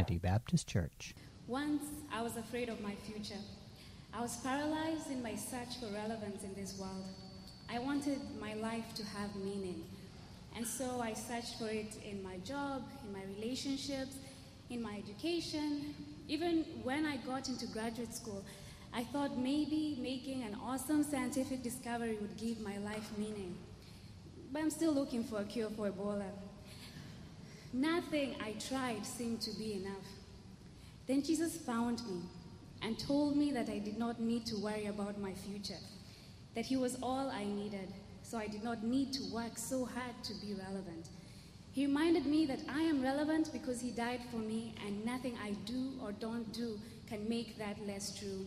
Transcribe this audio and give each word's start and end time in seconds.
Trinity 0.00 0.18
Baptist 0.18 0.66
Church. 0.66 1.14
Once 1.46 1.82
I 2.10 2.22
was 2.22 2.38
afraid 2.38 2.70
of 2.70 2.80
my 2.80 2.94
future. 2.94 3.42
I 4.14 4.22
was 4.22 4.34
paralyzed 4.38 5.10
in 5.10 5.22
my 5.22 5.34
search 5.34 5.76
for 5.78 5.92
relevance 5.92 6.42
in 6.42 6.54
this 6.54 6.78
world. 6.78 7.04
I 7.68 7.80
wanted 7.80 8.18
my 8.40 8.54
life 8.54 8.94
to 8.94 9.04
have 9.04 9.36
meaning. 9.36 9.84
And 10.56 10.66
so 10.66 11.02
I 11.02 11.12
searched 11.12 11.58
for 11.58 11.68
it 11.68 11.98
in 12.02 12.22
my 12.22 12.38
job, 12.38 12.82
in 13.04 13.12
my 13.12 13.24
relationships, 13.36 14.16
in 14.70 14.80
my 14.80 14.96
education. 14.96 15.94
Even 16.28 16.64
when 16.82 17.04
I 17.04 17.18
got 17.18 17.48
into 17.48 17.66
graduate 17.66 18.14
school, 18.14 18.42
I 18.94 19.04
thought 19.04 19.36
maybe 19.36 19.98
making 20.00 20.44
an 20.44 20.56
awesome 20.64 21.04
scientific 21.04 21.62
discovery 21.62 22.16
would 22.22 22.38
give 22.38 22.58
my 22.62 22.78
life 22.78 23.10
meaning. 23.18 23.54
But 24.50 24.62
I'm 24.62 24.70
still 24.70 24.94
looking 24.94 25.24
for 25.24 25.40
a 25.40 25.44
cure 25.44 25.68
for 25.68 25.90
Ebola. 25.90 26.30
Nothing 27.72 28.34
I 28.40 28.52
tried 28.52 29.06
seemed 29.06 29.40
to 29.42 29.52
be 29.52 29.74
enough. 29.74 30.06
Then 31.06 31.22
Jesus 31.22 31.56
found 31.56 32.04
me 32.06 32.22
and 32.82 32.98
told 32.98 33.36
me 33.36 33.52
that 33.52 33.68
I 33.68 33.78
did 33.78 33.98
not 33.98 34.20
need 34.20 34.44
to 34.46 34.56
worry 34.56 34.86
about 34.86 35.20
my 35.20 35.32
future, 35.32 35.80
that 36.54 36.66
He 36.66 36.76
was 36.76 36.98
all 37.02 37.30
I 37.30 37.44
needed, 37.44 37.92
so 38.22 38.38
I 38.38 38.48
did 38.48 38.64
not 38.64 38.82
need 38.82 39.12
to 39.12 39.22
work 39.32 39.56
so 39.56 39.84
hard 39.84 40.14
to 40.24 40.34
be 40.34 40.54
relevant. 40.54 41.08
He 41.72 41.86
reminded 41.86 42.26
me 42.26 42.46
that 42.46 42.60
I 42.68 42.82
am 42.82 43.02
relevant 43.02 43.52
because 43.52 43.80
He 43.80 43.92
died 43.92 44.20
for 44.30 44.38
me, 44.38 44.74
and 44.84 45.04
nothing 45.04 45.36
I 45.42 45.52
do 45.64 45.92
or 46.02 46.10
don't 46.12 46.52
do 46.52 46.78
can 47.08 47.28
make 47.28 47.56
that 47.58 47.76
less 47.86 48.18
true. 48.18 48.46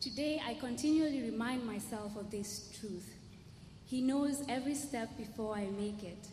Today, 0.00 0.42
I 0.44 0.54
continually 0.54 1.22
remind 1.22 1.64
myself 1.64 2.16
of 2.16 2.30
this 2.30 2.76
truth. 2.80 3.14
He 3.86 4.00
knows 4.00 4.42
every 4.48 4.74
step 4.74 5.16
before 5.16 5.54
I 5.54 5.66
make 5.66 6.02
it. 6.02 6.28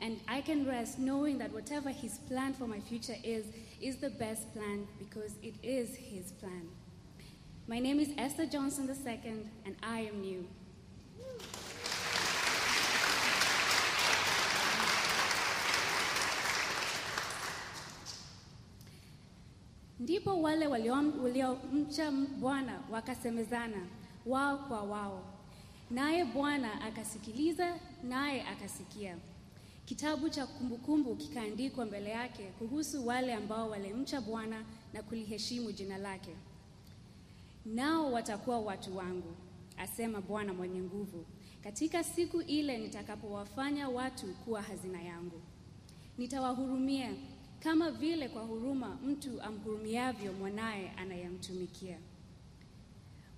And 0.00 0.18
I 0.26 0.40
can 0.40 0.66
rest 0.66 0.98
knowing 0.98 1.38
that 1.38 1.52
whatever 1.52 1.90
His 1.90 2.18
plan 2.28 2.54
for 2.54 2.66
my 2.66 2.80
future 2.80 3.16
is, 3.22 3.44
is 3.80 3.96
the 3.96 4.10
best 4.10 4.52
plan 4.54 4.86
because 4.98 5.32
it 5.42 5.54
is 5.62 5.94
His 5.96 6.32
plan. 6.32 6.68
My 7.68 7.78
name 7.78 8.00
is 8.00 8.08
Esther 8.16 8.46
Johnson 8.46 8.88
II, 8.88 9.32
and 9.66 9.76
I 9.82 10.00
am 10.00 10.20
new. 10.22 10.46
Ndipo 20.00 20.40
wale 20.42 20.66
waliom- 20.66 21.20
waliomcha 21.22 22.10
Bwana 22.40 22.80
wakasemezana 22.90 23.86
wao 24.26 24.58
kwa 24.58 24.82
wao, 24.82 25.22
naye 25.90 26.24
Bwana 26.24 26.80
akasikiliza, 26.82 27.78
naye 28.02 28.42
akasikia. 28.42 29.16
Kitabu 29.84 30.28
cha 30.28 30.46
kumbukumbu 30.46 31.16
kikaandikwa 31.16 31.86
mbele 31.86 32.10
yake 32.10 32.42
kuhusu 32.58 33.06
wale 33.06 33.34
ambao 33.34 33.70
walimcha 33.70 34.20
Bwana 34.20 34.64
na 34.92 35.02
kuliheshimu 35.02 35.72
jina 35.72 35.98
lake. 35.98 36.36
Nao 37.64 38.12
watakuwa 38.12 38.58
watu 38.60 38.96
wangu, 38.96 39.34
asema 39.78 40.20
Bwana 40.20 40.52
mwenye 40.54 40.80
nguvu, 40.82 41.24
katika 41.62 42.04
siku 42.04 42.42
ile 42.42 42.78
nitakapowafanya 42.78 43.88
watu 43.88 44.26
kuwa 44.26 44.62
hazina 44.62 45.02
yangu. 45.02 45.40
Nitawahurumia 46.18 47.14
kama 47.60 47.90
vile 47.90 48.28
kwa 48.28 48.42
huruma 48.42 48.98
mtu 49.04 49.42
amhurumiavyo 49.42 50.32
mwanaye 50.32 50.90
anayemtumikia. 50.90 51.98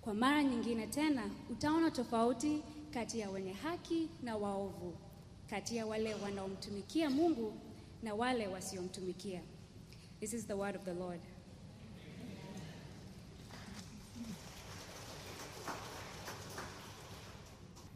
Kwa 0.00 0.14
mara 0.14 0.42
nyingine 0.44 0.86
tena 0.86 1.30
utaona 1.50 1.90
tofauti 1.90 2.62
kati 2.90 3.18
ya 3.20 3.30
wenye 3.30 3.52
haki 3.52 4.08
na 4.22 4.36
waovu, 4.36 4.94
kati 5.53 5.77
ya 5.77 5.86
wale 5.86 6.14
wanaomtumikia 6.14 7.11
Mungu 7.11 7.55
na 8.03 8.14
wale 8.14 8.47
wasiomtumikia. 8.47 9.41
This 10.20 10.33
is 10.33 10.47
the 10.47 10.55
word 10.55 10.77
of 10.77 10.84
the 10.84 10.95
Lord. 10.95 11.20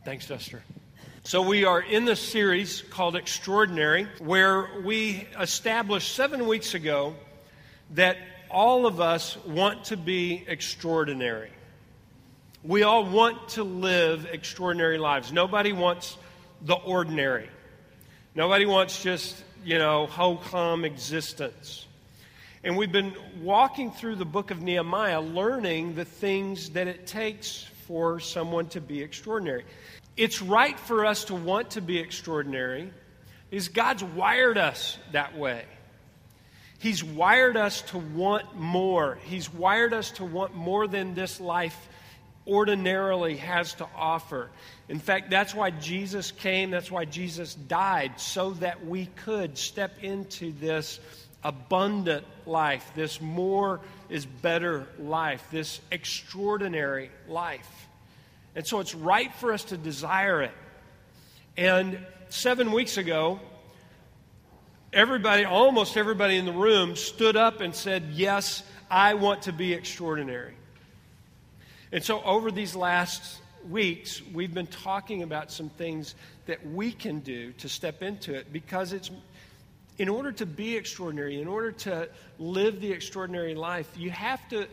Thanks, 0.05 0.31
Esther. 0.31 0.63
So, 1.25 1.41
we 1.41 1.65
are 1.65 1.81
in 1.81 2.05
this 2.05 2.21
series 2.21 2.83
called 2.91 3.17
Extraordinary, 3.17 4.07
where 4.19 4.83
we 4.85 5.27
established 5.41 6.15
seven 6.15 6.47
weeks 6.47 6.75
ago 6.75 7.15
that 7.95 8.19
all 8.51 8.85
of 8.85 9.01
us 9.01 9.39
want 9.47 9.85
to 9.85 9.97
be 9.97 10.45
extraordinary. 10.47 11.51
We 12.63 12.83
all 12.83 13.07
want 13.07 13.49
to 13.51 13.65
live 13.65 14.27
extraordinary 14.31 14.99
lives. 14.99 15.33
Nobody 15.33 15.73
wants 15.73 16.19
the 16.63 16.75
ordinary. 16.75 17.49
Nobody 18.35 18.67
wants 18.67 19.03
just, 19.03 19.43
you 19.65 19.79
know, 19.79 20.07
how 20.07 20.37
come 20.37 20.85
existence. 20.85 21.87
And 22.65 22.77
we've 22.77 22.93
been 22.93 23.15
walking 23.43 23.93
through 23.93 24.17
the 24.17 24.25
book 24.25 24.51
of 24.51 24.61
Nehemiah, 24.61 25.21
learning 25.21 25.95
the 25.95 26.05
things 26.05 26.71
that 26.71 26.89
it 26.89 27.07
takes 27.07 27.67
for 27.87 28.19
someone 28.19 28.67
to 28.71 28.81
be 28.81 29.01
extraordinary. 29.01 29.65
It's 30.17 30.43
right 30.43 30.79
for 30.79 31.07
us 31.07 31.25
to 31.27 31.35
want 31.35 31.71
to 31.73 31.81
be 31.81 31.99
extraordinary 31.99 32.91
because 33.51 33.69
God's 33.69 34.03
wired 34.03 34.59
us 34.59 34.99
that 35.13 35.37
way. 35.37 35.65
He's 36.79 37.03
wired 37.03 37.57
us 37.57 37.83
to 37.83 37.99
want 37.99 38.57
more. 38.57 39.19
He's 39.25 39.53
wired 39.53 39.95
us 39.95 40.11
to 40.13 40.25
want 40.25 40.55
more 40.55 40.87
than 40.87 41.15
this 41.15 41.41
life 41.41 41.89
ordinarily 42.47 43.37
has 43.37 43.75
to 43.75 43.87
offer. 43.97 44.51
In 44.89 44.99
fact, 44.99 45.31
that's 45.31 45.55
why 45.55 45.71
Jesus 45.71 46.31
came, 46.31 46.71
that's 46.71 46.91
why 46.91 47.05
Jesus 47.05 47.55
died, 47.55 48.21
so 48.21 48.53
that 48.53 48.87
we 48.87 49.07
could 49.07 49.59
step 49.59 50.03
into 50.03 50.53
this 50.53 51.01
abundant 51.43 52.25
life, 52.45 52.91
this 52.95 53.21
more 53.21 53.81
is 54.09 54.27
better 54.27 54.87
life, 54.99 55.47
this 55.51 55.81
extraordinary 55.91 57.11
life. 57.29 57.87
And 58.55 58.67
so 58.67 58.81
it's 58.81 58.95
right 58.95 59.33
for 59.35 59.53
us 59.53 59.65
to 59.65 59.77
desire 59.77 60.43
it. 60.43 60.53
And 61.57 61.99
seven 62.29 62.73
weeks 62.73 62.97
ago, 62.97 63.39
everybody, 64.93 65.45
almost 65.45 65.97
everybody 65.97 66.37
in 66.37 66.47
the 66.47 66.53
room, 66.53 66.97
stood 66.97 67.37
up 67.37 67.61
and 67.61 67.75
said, 67.75 68.05
Yes, 68.13 68.63
I 68.91 69.15
want 69.15 69.43
to 69.43 69.53
be 69.53 69.73
extraordinary. 69.73 70.56
And 71.97 72.05
so 72.05 72.23
over 72.25 72.51
these 72.51 72.77
last 72.77 73.39
weeks, 73.71 74.21
we've 74.35 74.53
been 74.53 74.67
talking 74.67 75.23
about 75.23 75.51
some 75.51 75.71
things 75.71 76.15
that 76.45 76.59
we 76.67 76.93
can 76.93 77.21
do 77.21 77.53
to 77.53 77.71
step 77.71 78.03
into 78.03 78.35
it 78.35 78.53
because 78.53 78.93
it's 78.93 79.11
in 79.97 80.11
order 80.11 80.31
to 80.31 80.45
be 80.45 80.77
extraordinary, 80.77 81.41
in 81.41 81.49
order 81.49 81.73
to 81.73 82.11
live 82.39 82.83
the 82.83 82.93
extraordinary 82.93 83.55
life, 83.55 83.89
you 83.97 84.11
have 84.11 84.47
to, 84.51 84.67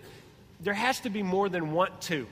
there 0.59 0.73
has 0.73 0.99
to 0.99 1.09
be 1.09 1.23
more 1.23 1.47
than 1.47 1.71
want 1.71 2.01
to. 2.01 2.27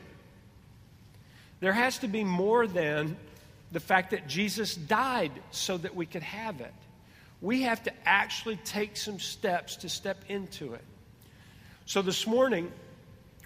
There 1.62 1.72
has 1.72 2.00
to 2.00 2.09
be 2.09 2.25
more 2.25 2.68
than 2.68 3.16
the 3.72 3.79
fact 3.79 4.12
that 4.12 4.28
Jesus 4.28 4.75
died 4.75 5.31
so 5.52 5.78
that 5.78 5.96
we 5.96 6.06
could 6.06 6.23
have 6.23 6.59
it. 6.59 6.73
We 7.40 7.62
have 7.62 7.81
to 7.84 7.94
actually 8.06 8.58
take 8.58 8.97
some 8.97 9.19
steps 9.22 9.78
to 9.78 9.88
step 9.88 10.18
into 10.28 10.73
it. 10.73 10.84
So 11.85 12.02
this 12.02 12.28
morning, 12.28 12.69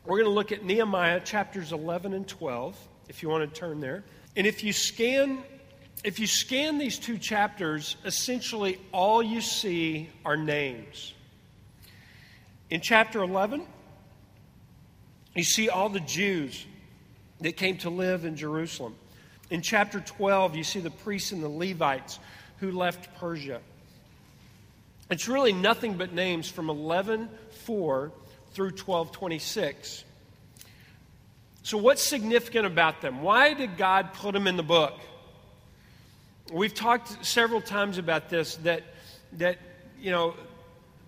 we're 0.05 0.17
going 0.17 0.29
to 0.29 0.35
look 0.35 0.51
at 0.51 0.63
Nehemiah 0.63 1.19
chapters 1.19 1.71
11 1.71 2.13
and 2.13 2.27
12, 2.27 2.77
if 3.09 3.23
you 3.23 3.29
want 3.29 3.51
to 3.51 3.59
turn 3.59 3.79
there. 3.79 4.03
And 4.35 4.45
if 4.45 4.63
you 4.63 4.73
scan 4.73 5.43
if 6.05 6.19
you 6.19 6.27
scan 6.27 6.77
these 6.77 6.99
two 6.99 7.17
chapters, 7.17 7.97
essentially 8.05 8.79
all 8.91 9.23
you 9.23 9.41
see 9.41 10.07
are 10.23 10.37
names. 10.37 11.15
In 12.69 12.79
chapter 12.79 13.23
11, 13.23 13.65
you 15.33 15.43
see 15.43 15.67
all 15.67 15.89
the 15.89 15.99
Jews 15.99 16.63
that 17.41 17.57
came 17.57 17.77
to 17.79 17.89
live 17.89 18.23
in 18.23 18.35
Jerusalem. 18.35 18.95
In 19.49 19.63
chapter 19.63 19.99
12, 19.99 20.55
you 20.55 20.63
see 20.63 20.79
the 20.79 20.91
priests 20.91 21.31
and 21.31 21.41
the 21.41 21.49
Levites 21.49 22.19
who 22.57 22.69
left 22.69 23.15
Persia. 23.17 23.59
It's 25.09 25.27
really 25.27 25.53
nothing 25.53 25.97
but 25.97 26.13
names 26.13 26.47
from 26.49 26.67
11:4 26.69 28.11
through 28.53 28.71
12:26. 28.71 30.04
So 31.65 31.79
what's 31.79 32.03
significant 32.03 32.67
about 32.67 33.01
them? 33.01 33.23
Why 33.23 33.55
did 33.55 33.75
God 33.75 34.13
put 34.13 34.33
them 34.33 34.45
in 34.45 34.55
the 34.55 34.61
book? 34.61 34.93
We've 36.53 36.75
talked 36.75 37.25
several 37.25 37.59
times 37.59 37.97
about 37.97 38.29
this 38.29 38.57
that 38.57 38.83
that 39.39 39.57
you 39.99 40.11
know 40.11 40.35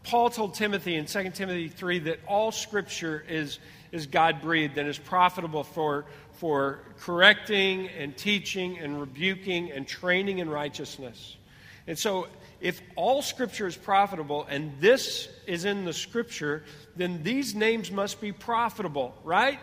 Paul 0.02 0.32
told 0.32 0.56
Timothy 0.56 0.96
in 0.96 1.06
2 1.06 1.30
Timothy 1.30 1.68
3 1.68 2.00
that 2.00 2.22
all 2.26 2.52
scripture 2.52 3.24
is 3.30 3.60
is 3.92 4.08
God 4.08 4.42
breathed 4.42 4.80
and 4.80 4.90
is 4.90 4.98
profitable 4.98 5.64
for 5.64 6.06
for 6.40 6.80
correcting 7.02 7.90
and 7.90 8.18
teaching 8.18 8.80
and 8.80 9.00
rebuking 9.00 9.72
and 9.72 9.88
training 9.88 10.40
in 10.40 10.50
righteousness. 10.50 11.38
And 11.86 12.00
so 12.00 12.26
if 12.62 12.82
all 12.96 13.22
scripture 13.22 13.68
is 13.68 13.78
profitable 13.78 14.48
and 14.50 14.74
this 14.80 15.30
is 15.46 15.66
in 15.66 15.86
the 15.86 15.94
scripture, 15.94 16.64
then 16.96 17.22
these 17.22 17.54
names 17.54 17.92
must 17.92 18.20
be 18.20 18.32
profitable, 18.32 19.14
right? 19.24 19.60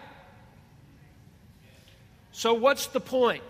So 2.34 2.52
what's 2.52 2.88
the 2.88 3.00
point? 3.00 3.44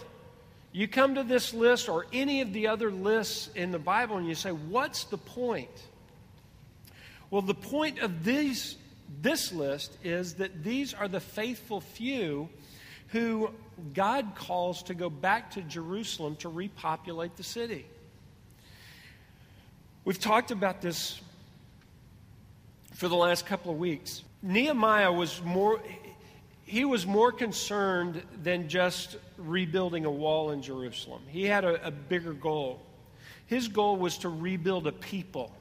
You 0.71 0.87
come 0.87 1.15
to 1.15 1.23
this 1.23 1.55
list 1.55 1.89
or 1.89 2.05
any 2.13 2.43
of 2.43 2.53
the 2.53 2.67
other 2.67 2.91
lists 2.91 3.49
in 3.55 3.73
the 3.73 3.79
Bible 3.79 4.19
and 4.19 4.29
you 4.29 4.35
say, 4.35 4.51
what's 4.51 5.05
the 5.05 5.17
point? 5.17 5.71
Well, 7.31 7.41
the 7.41 7.55
point 7.55 8.01
of 8.01 8.25
these, 8.25 8.77
this 9.23 9.53
list 9.53 9.97
is 10.05 10.35
that 10.35 10.63
these 10.63 10.93
are 10.93 11.09
the 11.09 11.19
faithful 11.19 11.81
few 11.81 12.51
who 13.09 13.53
God 13.95 14.33
calls 14.35 14.83
to 14.85 14.95
go 14.95 15.09
back 15.09 15.53
to 15.53 15.63
Jerusalem 15.63 16.37
to 16.37 16.51
repopulate 16.51 17.37
the 17.37 17.43
city. 17.43 17.87
We've 20.05 20.21
talked 20.21 20.51
about 20.51 20.83
this 20.83 21.23
for 22.93 23.09
the 23.09 23.17
last 23.17 23.47
couple 23.47 23.73
of 23.73 23.79
weeks. 23.79 24.23
Nehemiah 24.43 25.11
was 25.11 25.41
more 25.43 25.81
he 26.65 26.85
was 26.85 27.07
more 27.07 27.31
concerned 27.31 28.23
than 28.43 28.69
just 28.69 29.17
rebuilding 29.37 30.05
a 30.05 30.11
wall 30.11 30.51
in 30.51 30.63
Jerusalem. 30.63 31.23
He 31.29 31.45
had 31.45 31.65
a, 31.65 31.89
a 31.89 31.91
bigger 31.91 32.33
goal. 32.33 32.81
His 33.47 33.69
goal 33.69 33.97
was 33.97 34.19
to 34.19 34.29
rebuild 34.29 34.87
a 34.87 34.93
people. 34.93 35.53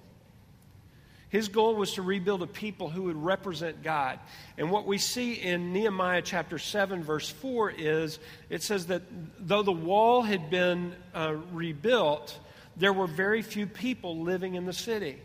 His 1.27 1.47
goal 1.47 1.75
was 1.75 1.93
to 1.93 2.03
rebuild 2.03 2.43
a 2.43 2.47
people 2.47 2.89
who 2.89 3.03
would 3.03 3.17
represent 3.17 3.81
God. 3.81 4.19
And 4.57 4.69
what 4.69 4.85
we 4.85 4.99
see 4.99 5.33
in 5.33 5.73
Nehemiah 5.73 6.21
chapter 6.21 6.59
7, 6.59 7.03
verse 7.03 7.27
4 7.27 7.71
is 7.71 8.19
it 8.49 8.61
says 8.61 8.85
that 8.87 9.01
though 9.39 9.63
the 9.63 9.71
wall 9.71 10.21
had 10.21 10.49
been 10.49 10.95
uh, 11.13 11.35
rebuilt, 11.51 12.37
there 12.77 12.93
were 12.93 13.07
very 13.07 13.41
few 13.41 13.65
people 13.65 14.21
living 14.21 14.55
in 14.55 14.65
the 14.65 14.73
city. 14.73 15.19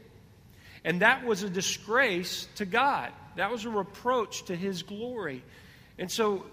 And 0.83 1.03
that 1.03 1.27
was 1.27 1.43
a 1.43 1.51
disgrace 1.51 2.49
to 2.55 2.65
God, 2.65 3.13
that 3.37 3.51
was 3.51 3.67
a 3.67 3.71
reproach 3.71 4.45
to 4.47 4.57
his 4.57 4.83
glory. 4.83 5.45
And 5.99 6.11
so, 6.11 6.45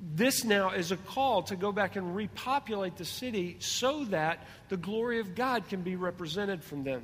this 0.00 0.44
now 0.44 0.70
is 0.70 0.92
a 0.92 0.96
call 0.96 1.42
to 1.44 1.56
go 1.56 1.72
back 1.72 1.96
and 1.96 2.14
repopulate 2.14 2.96
the 2.96 3.04
city 3.04 3.56
so 3.58 4.04
that 4.06 4.46
the 4.68 4.76
glory 4.76 5.18
of 5.18 5.34
God 5.34 5.68
can 5.68 5.82
be 5.82 5.96
represented 5.96 6.62
from 6.62 6.84
them. 6.84 7.02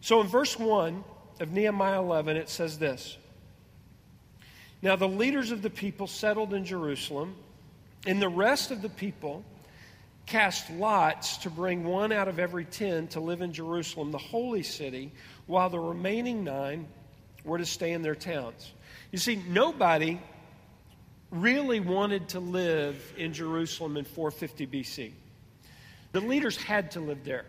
So, 0.00 0.20
in 0.20 0.26
verse 0.26 0.58
1 0.58 1.04
of 1.40 1.52
Nehemiah 1.52 2.00
11, 2.00 2.36
it 2.36 2.48
says 2.48 2.78
this 2.78 3.16
Now 4.82 4.96
the 4.96 5.08
leaders 5.08 5.50
of 5.50 5.62
the 5.62 5.70
people 5.70 6.06
settled 6.06 6.54
in 6.54 6.64
Jerusalem, 6.64 7.34
and 8.06 8.20
the 8.20 8.28
rest 8.28 8.70
of 8.70 8.82
the 8.82 8.88
people 8.88 9.44
cast 10.26 10.70
lots 10.70 11.38
to 11.38 11.50
bring 11.50 11.84
one 11.84 12.12
out 12.12 12.28
of 12.28 12.38
every 12.38 12.64
ten 12.64 13.08
to 13.08 13.20
live 13.20 13.42
in 13.42 13.52
Jerusalem, 13.52 14.10
the 14.10 14.18
holy 14.18 14.62
city, 14.62 15.12
while 15.46 15.68
the 15.68 15.78
remaining 15.78 16.44
nine 16.44 16.86
were 17.44 17.58
to 17.58 17.66
stay 17.66 17.92
in 17.92 18.02
their 18.02 18.14
towns. 18.14 18.72
You 19.14 19.18
see, 19.18 19.40
nobody 19.46 20.20
really 21.30 21.78
wanted 21.78 22.30
to 22.30 22.40
live 22.40 23.14
in 23.16 23.32
Jerusalem 23.32 23.96
in 23.96 24.04
450 24.04 24.66
BC. 24.66 25.12
The 26.10 26.20
leaders 26.20 26.56
had 26.56 26.90
to 26.90 27.00
live 27.00 27.22
there. 27.22 27.44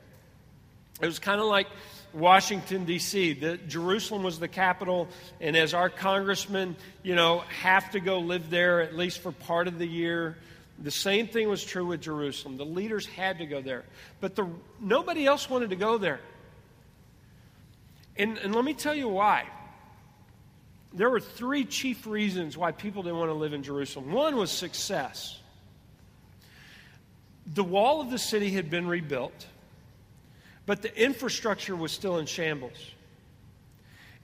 It 1.02 1.08
was 1.08 1.18
kind 1.18 1.42
of 1.42 1.48
like 1.48 1.66
Washington, 2.14 2.86
D.C. 2.86 3.34
The, 3.34 3.58
Jerusalem 3.58 4.22
was 4.22 4.38
the 4.38 4.48
capital, 4.48 5.08
and 5.42 5.58
as 5.58 5.74
our 5.74 5.90
congressmen, 5.90 6.76
you 7.02 7.16
know, 7.16 7.40
have 7.64 7.90
to 7.94 8.00
go 8.00 8.20
live 8.20 8.52
there 8.52 8.82
at 8.82 8.96
least 8.96 9.22
for 9.22 9.32
part 9.32 9.68
of 9.68 9.80
the 9.80 9.88
year, 9.88 10.38
the 10.78 10.92
same 10.92 11.28
thing 11.28 11.50
was 11.50 11.64
true 11.64 11.88
with 11.88 12.00
Jerusalem. 12.00 12.58
The 12.58 12.64
leaders 12.64 13.08
had 13.08 13.40
to 13.40 13.48
go 13.48 13.60
there. 13.60 13.86
But 14.22 14.36
the, 14.36 14.48
nobody 14.80 15.26
else 15.26 15.50
wanted 15.50 15.72
to 15.72 15.76
go 15.76 15.98
there. 15.98 16.20
And, 18.18 18.38
and 18.38 18.54
let 18.54 18.64
me 18.64 18.76
tell 18.76 18.94
you 18.94 19.10
why. 19.10 19.46
There 20.96 21.10
were 21.10 21.20
three 21.20 21.66
chief 21.66 22.08
reasons 22.08 22.58
why 22.58 22.72
people 22.72 23.04
didn't 23.04 23.20
want 23.20 23.30
to 23.30 23.36
live 23.36 23.52
in 23.52 23.64
Jerusalem. 23.64 24.14
One 24.14 24.38
was 24.38 24.50
success. 24.50 25.38
The 27.46 27.66
wall 27.66 28.00
of 28.00 28.10
the 28.10 28.18
city 28.18 28.52
had 28.52 28.70
been 28.70 28.88
rebuilt, 28.88 29.48
but 30.66 30.82
the 30.82 30.98
infrastructure 30.98 31.76
was 31.76 31.92
still 31.92 32.18
in 32.18 32.26
shambles. 32.26 32.95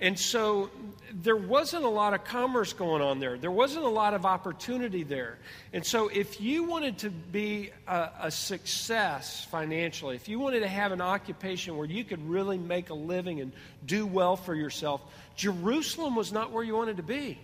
And 0.01 0.17
so 0.17 0.71
there 1.13 1.35
wasn't 1.35 1.85
a 1.85 1.89
lot 1.89 2.15
of 2.15 2.23
commerce 2.23 2.73
going 2.73 3.03
on 3.03 3.19
there. 3.19 3.37
There 3.37 3.51
wasn't 3.51 3.85
a 3.85 3.89
lot 3.89 4.15
of 4.15 4.25
opportunity 4.25 5.03
there. 5.03 5.37
And 5.73 5.85
so 5.85 6.07
if 6.07 6.41
you 6.41 6.63
wanted 6.63 6.97
to 6.99 7.11
be 7.11 7.69
a, 7.87 8.09
a, 8.21 8.31
success 8.31 9.45
financially, 9.45 10.15
if 10.15 10.27
you 10.27 10.39
wanted 10.39 10.61
to 10.61 10.67
have 10.67 10.91
an 10.91 11.01
occupation 11.01 11.77
where 11.77 11.85
you 11.85 12.03
could 12.03 12.27
really 12.27 12.57
make 12.57 12.89
a 12.89 12.95
living 12.95 13.41
and 13.41 13.51
do 13.85 14.07
well 14.07 14.35
for 14.35 14.55
yourself, 14.55 15.01
Jerusalem 15.35 16.15
was 16.15 16.31
not 16.31 16.51
where 16.51 16.63
you 16.63 16.75
wanted 16.75 16.97
to 16.97 17.03
be. 17.03 17.37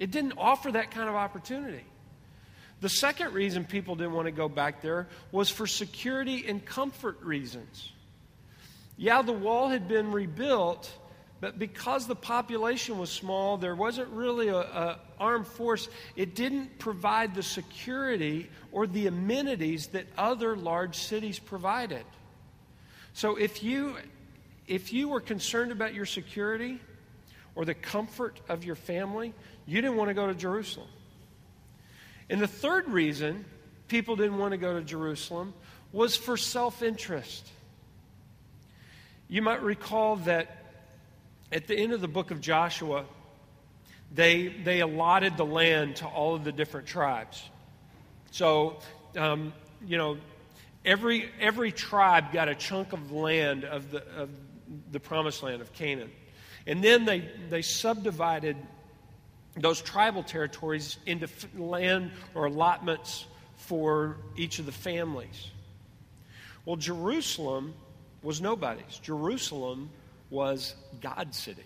It 0.00 0.10
didn't 0.10 0.34
offer 0.38 0.72
that 0.72 0.90
kind 0.90 1.08
of 1.08 1.14
opportunity. 1.14 1.84
The 2.80 2.88
second 2.88 3.32
reason 3.32 3.64
people 3.64 3.94
didn't 3.94 4.14
want 4.14 4.26
to 4.26 4.32
go 4.32 4.48
back 4.48 4.82
there 4.82 5.06
was 5.30 5.48
for 5.48 5.68
security 5.68 6.46
and 6.48 6.64
comfort 6.64 7.22
reasons. 7.22 7.92
Yeah, 8.96 9.22
the 9.22 9.32
wall 9.32 9.68
had 9.68 9.86
been 9.86 10.10
rebuilt 10.10 10.92
but 11.42 11.58
because 11.58 12.06
the 12.06 12.14
population 12.14 12.98
was 12.98 13.10
small, 13.10 13.56
there 13.56 13.74
wasn't 13.74 14.08
really 14.10 14.46
an 14.46 14.94
armed 15.18 15.48
force. 15.48 15.88
It 16.14 16.36
didn't 16.36 16.78
provide 16.78 17.34
the 17.34 17.42
security 17.42 18.48
or 18.70 18.86
the 18.86 19.08
amenities 19.08 19.88
that 19.88 20.06
other 20.16 20.56
large 20.56 20.94
cities 20.94 21.40
provided. 21.40 22.04
So 23.12 23.34
if 23.34 23.64
you, 23.64 23.96
if 24.68 24.92
you 24.92 25.08
were 25.08 25.20
concerned 25.20 25.72
about 25.72 25.94
your 25.94 26.06
security 26.06 26.78
or 27.56 27.64
the 27.64 27.74
comfort 27.74 28.40
of 28.48 28.62
your 28.62 28.76
family, 28.76 29.34
you 29.66 29.82
didn't 29.82 29.96
want 29.96 30.10
to 30.10 30.14
go 30.14 30.28
to 30.28 30.34
Jerusalem. 30.36 30.90
And 32.30 32.40
the 32.40 32.46
third 32.46 32.88
reason 32.88 33.44
people 33.88 34.14
didn't 34.14 34.38
want 34.38 34.52
to 34.52 34.58
go 34.58 34.78
to 34.78 34.84
Jerusalem 34.84 35.54
was 35.90 36.14
for 36.14 36.36
self 36.36 36.84
interest. 36.84 37.48
You 39.26 39.42
might 39.42 39.60
recall 39.60 40.14
that 40.16 40.61
at 41.52 41.66
the 41.66 41.76
end 41.76 41.92
of 41.92 42.00
the 42.00 42.08
book 42.08 42.30
of 42.30 42.40
Joshua, 42.40 43.04
they, 44.14 44.48
they 44.48 44.80
allotted 44.80 45.36
the 45.36 45.44
land 45.44 45.96
to 45.96 46.06
all 46.06 46.34
of 46.34 46.44
the 46.44 46.52
different 46.52 46.86
tribes. 46.86 47.42
So, 48.30 48.78
um, 49.16 49.52
you 49.86 49.98
know, 49.98 50.16
every, 50.84 51.30
every 51.38 51.70
tribe 51.70 52.32
got 52.32 52.48
a 52.48 52.54
chunk 52.54 52.92
of 52.92 53.12
land 53.12 53.64
of 53.64 53.90
the, 53.90 54.02
of 54.16 54.30
the 54.90 55.00
promised 55.00 55.42
land 55.42 55.60
of 55.60 55.72
Canaan. 55.74 56.10
And 56.66 56.82
then 56.82 57.04
they, 57.04 57.28
they 57.50 57.62
subdivided 57.62 58.56
those 59.56 59.82
tribal 59.82 60.22
territories 60.22 60.96
into 61.04 61.28
land 61.56 62.12
or 62.34 62.46
allotments 62.46 63.26
for 63.56 64.16
each 64.36 64.58
of 64.58 64.66
the 64.66 64.72
families. 64.72 65.50
Well, 66.64 66.76
Jerusalem 66.76 67.74
was 68.22 68.40
nobody's. 68.40 68.98
Jerusalem 69.02 69.90
was 70.32 70.74
God's 71.02 71.38
city. 71.38 71.62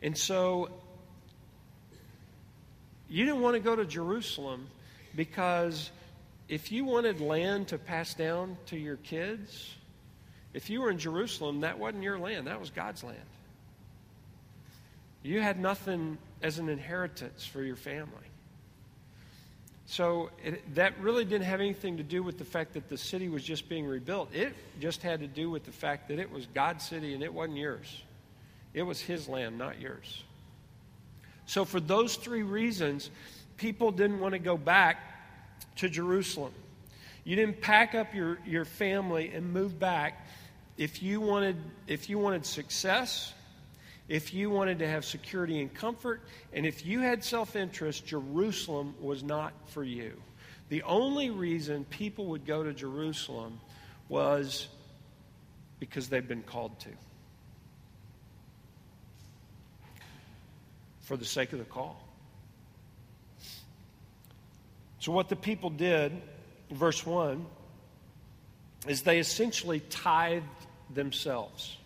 And 0.00 0.16
so 0.16 0.70
you 3.08 3.24
didn't 3.24 3.40
want 3.40 3.54
to 3.56 3.60
go 3.60 3.74
to 3.74 3.84
Jerusalem 3.84 4.68
because 5.14 5.90
if 6.48 6.70
you 6.70 6.84
wanted 6.84 7.20
land 7.20 7.68
to 7.68 7.78
pass 7.78 8.14
down 8.14 8.56
to 8.66 8.78
your 8.78 8.96
kids, 8.96 9.74
if 10.54 10.70
you 10.70 10.80
were 10.80 10.90
in 10.90 10.98
Jerusalem, 10.98 11.60
that 11.60 11.78
wasn't 11.78 12.04
your 12.04 12.18
land, 12.18 12.46
that 12.46 12.60
was 12.60 12.70
God's 12.70 13.02
land. 13.02 13.18
You 15.22 15.40
had 15.40 15.58
nothing 15.58 16.16
as 16.42 16.58
an 16.58 16.68
inheritance 16.68 17.44
for 17.44 17.62
your 17.62 17.76
family. 17.76 18.31
So 19.92 20.30
it, 20.42 20.74
that 20.76 20.98
really 21.00 21.26
didn't 21.26 21.44
have 21.44 21.60
anything 21.60 21.98
to 21.98 22.02
do 22.02 22.22
with 22.22 22.38
the 22.38 22.46
fact 22.46 22.72
that 22.72 22.88
the 22.88 22.96
city 22.96 23.28
was 23.28 23.44
just 23.44 23.68
being 23.68 23.84
rebuilt. 23.84 24.34
It 24.34 24.54
just 24.80 25.02
had 25.02 25.20
to 25.20 25.26
do 25.26 25.50
with 25.50 25.64
the 25.64 25.70
fact 25.70 26.08
that 26.08 26.18
it 26.18 26.32
was 26.32 26.46
God's 26.46 26.88
city 26.88 27.12
and 27.12 27.22
it 27.22 27.34
wasn't 27.34 27.58
yours. 27.58 28.02
It 28.72 28.84
was 28.84 29.02
His 29.02 29.28
land, 29.28 29.58
not 29.58 29.82
yours. 29.82 30.24
So, 31.44 31.66
for 31.66 31.78
those 31.78 32.16
three 32.16 32.42
reasons, 32.42 33.10
people 33.58 33.92
didn't 33.92 34.18
want 34.18 34.32
to 34.32 34.38
go 34.38 34.56
back 34.56 34.96
to 35.76 35.90
Jerusalem. 35.90 36.54
You 37.24 37.36
didn't 37.36 37.60
pack 37.60 37.94
up 37.94 38.14
your, 38.14 38.38
your 38.46 38.64
family 38.64 39.30
and 39.34 39.52
move 39.52 39.78
back 39.78 40.26
if 40.78 41.02
you 41.02 41.20
wanted, 41.20 41.56
if 41.86 42.08
you 42.08 42.18
wanted 42.18 42.46
success 42.46 43.34
if 44.08 44.34
you 44.34 44.50
wanted 44.50 44.80
to 44.80 44.88
have 44.88 45.04
security 45.04 45.60
and 45.60 45.72
comfort, 45.72 46.20
and 46.52 46.66
if 46.66 46.84
you 46.84 47.00
had 47.00 47.24
self 47.24 47.56
interest, 47.56 48.06
Jerusalem 48.06 48.94
was 49.00 49.22
not 49.22 49.52
for 49.66 49.84
you. 49.84 50.20
The 50.68 50.82
only 50.82 51.30
reason 51.30 51.84
people 51.84 52.26
would 52.26 52.46
go 52.46 52.62
to 52.62 52.72
Jerusalem 52.72 53.60
was 54.08 54.68
because 55.78 56.08
they've 56.08 56.26
been 56.26 56.42
called 56.42 56.78
to. 56.80 56.88
For 61.02 61.16
the 61.16 61.24
sake 61.24 61.52
of 61.52 61.58
the 61.58 61.64
call. 61.64 62.00
So, 64.98 65.10
what 65.10 65.28
the 65.28 65.36
people 65.36 65.70
did, 65.70 66.12
verse 66.70 67.04
1, 67.04 67.44
is 68.86 69.02
they 69.02 69.18
essentially 69.18 69.80
tithed 69.80 70.46
themselves 70.94 71.76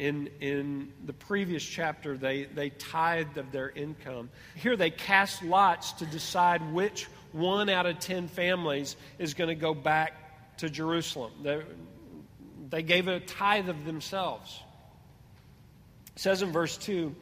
in, 0.00 0.30
in 0.40 0.92
the 1.04 1.12
previous 1.12 1.62
chapter, 1.62 2.16
they, 2.16 2.44
they 2.44 2.70
tithed 2.70 3.36
of 3.36 3.52
their 3.52 3.68
income. 3.68 4.30
Here 4.54 4.74
they 4.74 4.88
cast 4.88 5.42
lots 5.42 5.92
to 5.92 6.06
decide 6.06 6.72
which 6.72 7.06
one 7.32 7.68
out 7.68 7.84
of 7.84 7.98
ten 7.98 8.26
families 8.26 8.96
is 9.18 9.34
going 9.34 9.48
to 9.48 9.54
go 9.54 9.74
back 9.74 10.56
to 10.56 10.70
Jerusalem. 10.70 11.32
The, 11.42 11.64
They 12.70 12.82
gave 12.82 13.08
a 13.08 13.20
tithe 13.20 13.68
of 13.68 13.84
themselves. 13.84 14.58
It 16.16 16.20
says 16.20 16.40
in 16.40 16.50
verse 16.50 16.78
2 16.78 17.14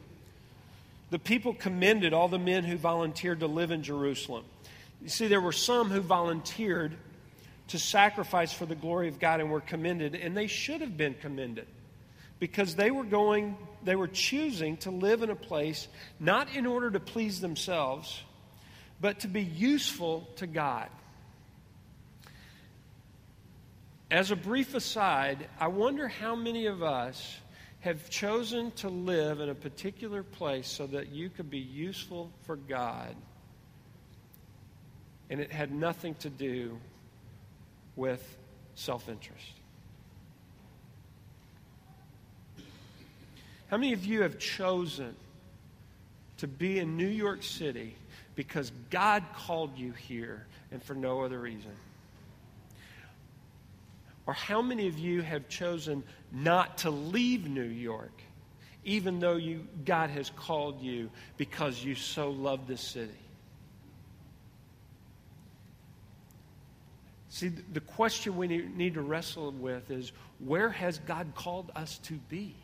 the 1.09 1.19
people 1.19 1.53
commended 1.53 2.13
all 2.13 2.29
the 2.29 2.39
men 2.39 2.63
who 2.63 2.77
volunteered 2.77 3.41
to 3.41 3.47
live 3.47 3.71
in 3.71 3.83
Jerusalem. 3.83 4.45
You 5.01 5.09
see, 5.09 5.27
there 5.27 5.41
were 5.41 5.51
some 5.51 5.89
who 5.89 5.99
volunteered 5.99 6.95
to 7.69 7.79
sacrifice 7.79 8.53
for 8.53 8.65
the 8.65 8.75
glory 8.75 9.09
of 9.09 9.19
God 9.19 9.41
and 9.41 9.51
were 9.51 9.59
commended, 9.59 10.15
and 10.15 10.37
they 10.37 10.47
should 10.47 10.79
have 10.79 10.95
been 10.95 11.15
commended 11.15 11.67
because 12.39 12.75
they 12.75 12.89
were 12.89 13.03
going, 13.03 13.57
they 13.83 13.95
were 13.95 14.07
choosing 14.07 14.77
to 14.77 14.91
live 14.91 15.21
in 15.21 15.29
a 15.29 15.35
place 15.35 15.87
not 16.19 16.55
in 16.55 16.65
order 16.65 16.89
to 16.89 16.99
please 16.99 17.41
themselves, 17.41 18.23
but 19.01 19.19
to 19.21 19.27
be 19.27 19.43
useful 19.43 20.27
to 20.37 20.47
God. 20.47 20.89
As 24.11 24.31
a 24.31 24.35
brief 24.35 24.73
aside, 24.73 25.47
I 25.59 25.67
wonder 25.67 26.07
how 26.07 26.35
many 26.35 26.65
of 26.65 26.81
us 26.81 27.37
have 27.81 28.09
chosen 28.09 28.71
to 28.71 28.89
live 28.89 29.39
in 29.39 29.49
a 29.49 29.55
particular 29.55 30.23
place 30.23 30.67
so 30.67 30.87
that 30.87 31.09
you 31.09 31.29
could 31.29 31.49
be 31.49 31.59
useful 31.59 32.31
for 32.45 32.55
God, 32.55 33.15
and 35.29 35.39
it 35.39 35.51
had 35.51 35.71
nothing 35.71 36.15
to 36.15 36.29
do 36.29 36.77
with 37.95 38.37
self 38.75 39.07
interest. 39.07 39.58
How 43.69 43.77
many 43.77 43.93
of 43.93 44.03
you 44.03 44.23
have 44.23 44.39
chosen 44.39 45.15
to 46.37 46.47
be 46.47 46.79
in 46.79 46.97
New 46.97 47.07
York 47.07 47.43
City 47.43 47.95
because 48.35 48.71
God 48.89 49.23
called 49.35 49.77
you 49.77 49.91
here 49.91 50.47
and 50.71 50.81
for 50.81 50.95
no 50.95 51.21
other 51.21 51.39
reason? 51.39 51.71
Or 54.25 54.33
how 54.33 54.61
many 54.61 54.87
of 54.87 54.97
you 54.97 55.21
have 55.21 55.49
chosen 55.49 56.03
not 56.31 56.79
to 56.79 56.89
leave 56.89 57.47
New 57.47 57.61
York, 57.61 58.21
even 58.83 59.19
though 59.19 59.35
you, 59.35 59.67
God 59.85 60.09
has 60.09 60.31
called 60.31 60.81
you 60.81 61.11
because 61.37 61.83
you 61.83 61.93
so 61.93 62.31
love 62.31 62.67
this 62.67 62.81
city? 62.81 63.11
See, 67.29 67.49
the 67.49 67.79
question 67.81 68.35
we 68.35 68.47
need 68.47 68.95
to 68.95 69.01
wrestle 69.01 69.51
with 69.51 69.91
is 69.91 70.11
where 70.39 70.69
has 70.69 70.97
God 70.99 71.33
called 71.35 71.71
us 71.75 71.99
to 71.99 72.13
be? 72.29 72.55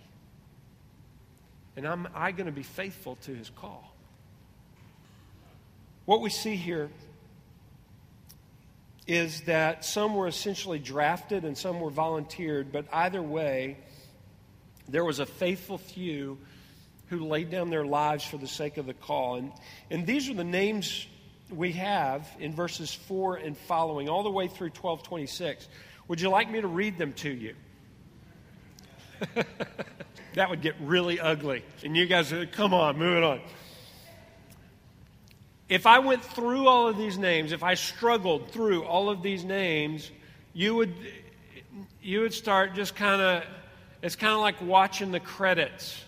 And 1.75 1.85
am 1.85 2.07
I 2.15 2.31
going 2.31 2.45
to 2.45 2.51
be 2.51 2.63
faithful 2.63 3.17
to 3.23 3.35
his 3.35 3.49
call? 3.49 3.93
What 6.05 6.21
we 6.21 6.29
see 6.29 6.55
here 6.55 6.89
is 9.07 9.41
that 9.41 9.85
some 9.85 10.15
were 10.15 10.27
essentially 10.27 10.79
drafted 10.79 11.43
and 11.43 11.57
some 11.57 11.79
were 11.79 11.89
volunteered, 11.89 12.71
but 12.71 12.85
either 12.91 13.21
way, 13.21 13.77
there 14.87 15.03
was 15.03 15.19
a 15.19 15.25
faithful 15.25 15.77
few 15.77 16.37
who 17.09 17.27
laid 17.27 17.51
down 17.51 17.69
their 17.69 17.85
lives 17.85 18.23
for 18.23 18.37
the 18.37 18.47
sake 18.47 18.77
of 18.77 18.85
the 18.85 18.93
call. 18.93 19.35
And, 19.35 19.51
and 19.91 20.07
these 20.07 20.29
are 20.29 20.33
the 20.33 20.43
names 20.43 21.05
we 21.49 21.73
have 21.73 22.27
in 22.39 22.53
verses 22.53 22.93
4 22.93 23.37
and 23.37 23.57
following, 23.57 24.09
all 24.09 24.23
the 24.23 24.31
way 24.31 24.47
through 24.47 24.69
1226. 24.69 25.67
Would 26.07 26.21
you 26.21 26.29
like 26.29 26.49
me 26.49 26.61
to 26.61 26.67
read 26.67 26.97
them 26.97 27.13
to 27.13 27.29
you? 27.29 27.55
that 30.35 30.49
would 30.49 30.61
get 30.61 30.75
really 30.79 31.19
ugly. 31.19 31.63
And 31.83 31.97
you 31.97 32.05
guys, 32.05 32.33
come 32.51 32.73
on, 32.73 32.97
moving 32.97 33.23
on 33.23 33.41
if 35.67 35.87
I 35.87 35.99
went 35.99 36.23
through 36.23 36.67
all 36.67 36.87
of 36.87 36.97
these 36.97 37.17
names, 37.17 37.51
if 37.51 37.63
I 37.63 37.73
struggled 37.73 38.51
through 38.51 38.83
all 38.83 39.09
of 39.09 39.23
these 39.23 39.43
names, 39.43 40.11
you 40.53 40.75
would 40.75 40.93
you 42.01 42.21
would 42.21 42.33
start 42.33 42.75
just 42.75 42.95
kind 42.95 43.21
of 43.21 43.43
it's 44.01 44.15
kind 44.15 44.33
of 44.33 44.39
like 44.39 44.61
watching 44.61 45.11
the 45.11 45.19
credits, 45.19 46.03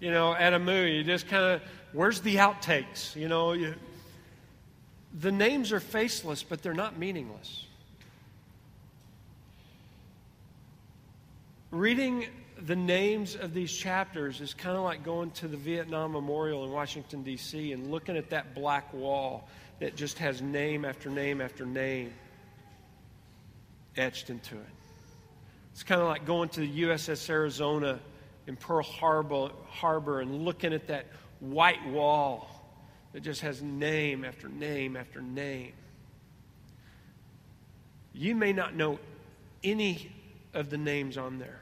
you 0.00 0.10
know, 0.10 0.34
at 0.34 0.54
a 0.54 0.58
movie. 0.58 0.92
You 0.92 1.04
just 1.04 1.28
kind 1.28 1.44
of 1.44 1.62
where's 1.92 2.20
the 2.20 2.36
outtakes, 2.36 3.16
you 3.16 3.28
know? 3.28 3.52
You, 3.52 3.74
the 5.18 5.32
names 5.32 5.72
are 5.72 5.80
faceless, 5.80 6.44
but 6.44 6.62
they're 6.62 6.72
not 6.72 6.96
meaningless. 6.96 7.66
Reading 11.72 12.26
the 12.66 12.76
names 12.76 13.36
of 13.36 13.54
these 13.54 13.72
chapters 13.72 14.40
is 14.40 14.54
kind 14.54 14.76
of 14.76 14.84
like 14.84 15.02
going 15.02 15.30
to 15.32 15.48
the 15.48 15.56
Vietnam 15.56 16.12
Memorial 16.12 16.64
in 16.64 16.70
Washington, 16.70 17.22
D.C., 17.22 17.72
and 17.72 17.90
looking 17.90 18.16
at 18.16 18.30
that 18.30 18.54
black 18.54 18.92
wall 18.92 19.48
that 19.78 19.96
just 19.96 20.18
has 20.18 20.42
name 20.42 20.84
after 20.84 21.08
name 21.08 21.40
after 21.40 21.64
name 21.64 22.12
etched 23.96 24.30
into 24.30 24.56
it. 24.56 24.66
It's 25.72 25.82
kind 25.82 26.00
of 26.00 26.08
like 26.08 26.26
going 26.26 26.48
to 26.50 26.60
the 26.60 26.82
USS 26.82 27.28
Arizona 27.30 27.98
in 28.46 28.56
Pearl 28.56 28.82
Harbor, 28.82 29.50
Harbor 29.68 30.20
and 30.20 30.44
looking 30.44 30.72
at 30.72 30.88
that 30.88 31.06
white 31.40 31.84
wall 31.86 32.48
that 33.12 33.22
just 33.22 33.40
has 33.40 33.62
name 33.62 34.24
after 34.24 34.48
name 34.48 34.96
after 34.96 35.20
name. 35.20 35.72
You 38.12 38.34
may 38.34 38.52
not 38.52 38.74
know 38.74 38.98
any 39.64 40.12
of 40.52 40.68
the 40.68 40.78
names 40.78 41.16
on 41.16 41.38
there 41.38 41.59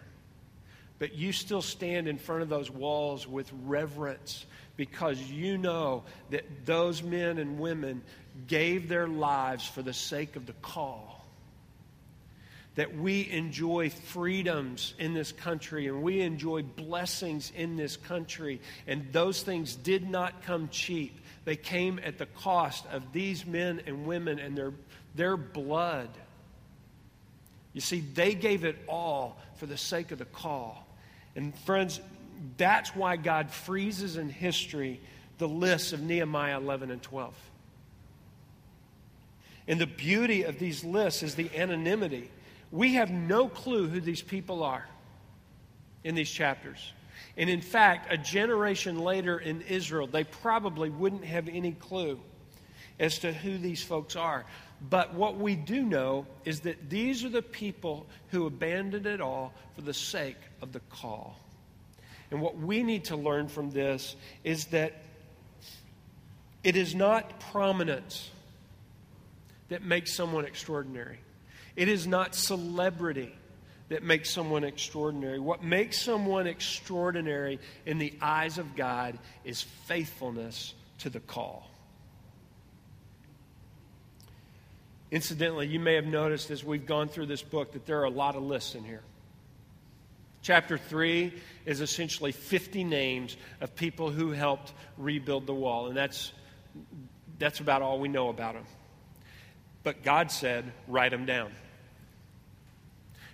but 0.98 1.14
you 1.14 1.32
still 1.32 1.62
stand 1.62 2.08
in 2.08 2.18
front 2.18 2.42
of 2.42 2.48
those 2.48 2.70
walls 2.70 3.26
with 3.26 3.50
reverence 3.64 4.44
because 4.76 5.20
you 5.20 5.58
know 5.58 6.04
that 6.30 6.44
those 6.64 7.02
men 7.02 7.38
and 7.38 7.58
women 7.58 8.02
gave 8.46 8.88
their 8.88 9.08
lives 9.08 9.66
for 9.66 9.82
the 9.82 9.92
sake 9.92 10.36
of 10.36 10.46
the 10.46 10.52
call. 10.54 11.26
That 12.76 12.96
we 12.96 13.28
enjoy 13.28 13.90
freedoms 13.90 14.94
in 14.98 15.14
this 15.14 15.32
country 15.32 15.88
and 15.88 16.02
we 16.02 16.20
enjoy 16.20 16.62
blessings 16.62 17.52
in 17.56 17.76
this 17.76 17.96
country, 17.96 18.60
and 18.86 19.12
those 19.12 19.42
things 19.42 19.74
did 19.74 20.08
not 20.08 20.42
come 20.42 20.68
cheap. 20.68 21.18
They 21.44 21.56
came 21.56 21.98
at 22.04 22.18
the 22.18 22.26
cost 22.26 22.86
of 22.92 23.12
these 23.12 23.44
men 23.44 23.82
and 23.86 24.06
women 24.06 24.38
and 24.38 24.56
their, 24.56 24.72
their 25.16 25.36
blood. 25.36 26.10
You 27.72 27.80
see, 27.80 28.00
they 28.00 28.34
gave 28.34 28.64
it 28.64 28.76
all 28.86 29.38
for 29.56 29.66
the 29.66 29.76
sake 29.76 30.12
of 30.12 30.18
the 30.18 30.24
call. 30.24 30.87
And 31.38 31.56
friends, 31.56 32.00
that's 32.56 32.96
why 32.96 33.14
God 33.14 33.52
freezes 33.52 34.16
in 34.16 34.28
history 34.28 35.00
the 35.38 35.46
lists 35.46 35.92
of 35.92 36.00
Nehemiah 36.00 36.58
11 36.58 36.90
and 36.90 37.00
12. 37.00 37.32
And 39.68 39.80
the 39.80 39.86
beauty 39.86 40.42
of 40.42 40.58
these 40.58 40.82
lists 40.82 41.22
is 41.22 41.36
the 41.36 41.48
anonymity. 41.56 42.28
We 42.72 42.94
have 42.94 43.12
no 43.12 43.46
clue 43.48 43.86
who 43.86 44.00
these 44.00 44.20
people 44.20 44.64
are 44.64 44.84
in 46.02 46.16
these 46.16 46.28
chapters. 46.28 46.92
And 47.36 47.48
in 47.48 47.60
fact, 47.60 48.12
a 48.12 48.18
generation 48.18 48.98
later 48.98 49.38
in 49.38 49.60
Israel, 49.60 50.08
they 50.08 50.24
probably 50.24 50.90
wouldn't 50.90 51.24
have 51.24 51.48
any 51.48 51.70
clue 51.70 52.18
as 52.98 53.20
to 53.20 53.32
who 53.32 53.58
these 53.58 53.80
folks 53.80 54.16
are. 54.16 54.44
But 54.80 55.14
what 55.14 55.36
we 55.36 55.56
do 55.56 55.82
know 55.82 56.26
is 56.44 56.60
that 56.60 56.88
these 56.88 57.24
are 57.24 57.28
the 57.28 57.42
people 57.42 58.06
who 58.28 58.46
abandoned 58.46 59.06
it 59.06 59.20
all 59.20 59.52
for 59.74 59.82
the 59.82 59.94
sake 59.94 60.36
of 60.62 60.72
the 60.72 60.80
call. 60.80 61.36
And 62.30 62.40
what 62.40 62.56
we 62.58 62.82
need 62.82 63.04
to 63.06 63.16
learn 63.16 63.48
from 63.48 63.70
this 63.70 64.14
is 64.44 64.66
that 64.66 65.02
it 66.62 66.76
is 66.76 66.94
not 66.94 67.40
prominence 67.40 68.30
that 69.68 69.82
makes 69.82 70.14
someone 70.14 70.44
extraordinary, 70.44 71.18
it 71.76 71.88
is 71.88 72.06
not 72.06 72.34
celebrity 72.34 73.34
that 73.88 74.02
makes 74.02 74.30
someone 74.30 74.64
extraordinary. 74.64 75.38
What 75.38 75.62
makes 75.62 76.00
someone 76.00 76.46
extraordinary 76.46 77.58
in 77.86 77.98
the 77.98 78.12
eyes 78.20 78.58
of 78.58 78.76
God 78.76 79.18
is 79.44 79.62
faithfulness 79.62 80.74
to 80.98 81.10
the 81.10 81.20
call. 81.20 81.67
Incidentally, 85.10 85.66
you 85.66 85.80
may 85.80 85.94
have 85.94 86.06
noticed 86.06 86.50
as 86.50 86.62
we've 86.62 86.86
gone 86.86 87.08
through 87.08 87.26
this 87.26 87.42
book 87.42 87.72
that 87.72 87.86
there 87.86 88.00
are 88.00 88.04
a 88.04 88.10
lot 88.10 88.36
of 88.36 88.42
lists 88.42 88.74
in 88.74 88.84
here. 88.84 89.02
Chapter 90.42 90.78
3 90.78 91.32
is 91.66 91.80
essentially 91.80 92.32
50 92.32 92.84
names 92.84 93.36
of 93.60 93.74
people 93.74 94.10
who 94.10 94.30
helped 94.30 94.72
rebuild 94.96 95.46
the 95.46 95.54
wall, 95.54 95.86
and 95.86 95.96
that's, 95.96 96.32
that's 97.38 97.60
about 97.60 97.82
all 97.82 97.98
we 97.98 98.08
know 98.08 98.28
about 98.28 98.54
them. 98.54 98.64
But 99.82 100.02
God 100.02 100.30
said, 100.30 100.72
write 100.86 101.10
them 101.10 101.24
down. 101.24 101.52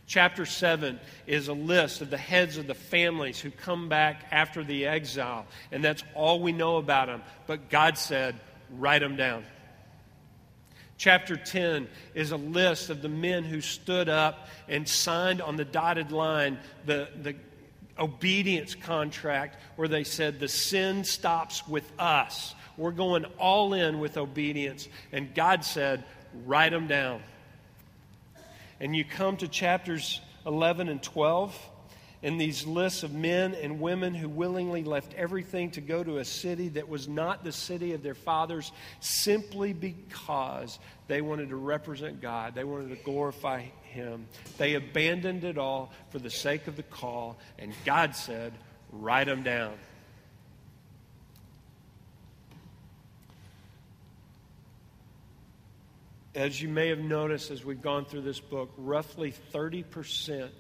Chapter 0.07 0.45
7 0.45 1.01
is 1.27 1.49
a 1.49 1.55
list 1.55 2.03
of 2.03 2.11
the 2.11 2.19
heads 2.19 2.59
of 2.59 2.67
the 2.67 2.75
families 2.75 3.41
who 3.41 3.51
come 3.51 3.89
back 3.89 4.27
after 4.31 4.63
the 4.63 4.87
exile, 4.87 5.47
and 5.73 5.83
that's 5.83 6.05
all 6.15 6.41
we 6.41 6.53
know 6.53 6.77
about 6.77 7.07
them. 7.07 7.23
But 7.47 7.71
God 7.71 7.99
said, 7.99 8.39
write 8.71 9.01
them 9.01 9.17
down. 9.17 9.45
Chapter 10.97 11.37
10 11.37 11.89
is 12.15 12.31
a 12.31 12.37
list 12.37 12.91
of 12.91 13.03
the 13.03 13.09
men 13.09 13.45
who 13.45 13.61
stood 13.61 14.09
up 14.09 14.49
and 14.69 14.89
signed 14.89 15.43
on 15.43 15.57
the 15.57 15.65
dotted 15.65 16.13
line 16.13 16.59
the, 16.87 17.09
the 17.23 17.35
obedience 17.99 18.75
contract 18.75 19.57
where 19.77 19.89
they 19.89 20.05
said, 20.05 20.39
The 20.39 20.49
sin 20.49 21.05
stops 21.05 21.67
with 21.67 21.91
us. 21.99 22.55
We're 22.77 22.93
going 22.93 23.25
all 23.39 23.75
in 23.75 24.01
with 24.01 24.17
obedience. 24.17 24.89
And 25.13 25.35
God 25.35 25.65
said, 25.65 26.05
Write 26.45 26.73
them 26.73 26.87
down. 26.87 27.23
And 28.81 28.95
you 28.95 29.05
come 29.05 29.37
to 29.39 29.49
chapters 29.49 30.21
11 30.47 30.89
and 30.89 31.03
12. 31.03 31.71
And 32.25 32.41
these 32.41 32.67
lists 32.67 33.03
of 33.03 33.13
men 33.13 33.55
and 33.55 33.83
women 33.83 34.15
who 34.15 34.31
willingly 34.31 34.83
left 34.83 35.13
everything 35.13 35.73
to 35.73 35.83
go 35.83 36.03
to 36.03 36.17
a 36.17 36.25
city 36.25 36.69
that 36.71 36.89
was 36.89 37.07
not 37.07 37.45
the 37.45 37.53
city 37.53 37.93
of 37.93 38.03
their 38.03 38.15
fathers 38.15 38.73
simply 39.01 39.75
because 39.75 40.79
they 41.07 41.21
wanted 41.21 41.51
to 41.51 41.57
represent 41.57 42.23
God. 42.23 42.55
They 42.55 42.65
wanted 42.65 42.97
to 42.97 43.05
glorify 43.05 43.65
Him. 43.83 44.27
They 44.57 44.73
abandoned 44.73 45.45
it 45.45 45.59
all 45.59 45.93
for 46.09 46.19
the 46.19 46.31
sake 46.31 46.67
of 46.67 46.77
the 46.77 46.83
call, 46.83 47.37
and 47.59 47.75
God 47.85 48.17
said, 48.17 48.55
Write 48.91 49.27
them 49.27 49.43
down. 49.43 49.75
As 56.35 56.61
you 56.61 56.71
may 56.71 56.89
have 56.89 57.01
noticed 57.01 57.51
as 57.51 57.67
we've 57.67 57.83
gone 57.83 58.07
through 58.07 58.23
this 58.23 58.41
book, 58.41 58.73
roughly 58.79 59.35
30% 59.53 60.51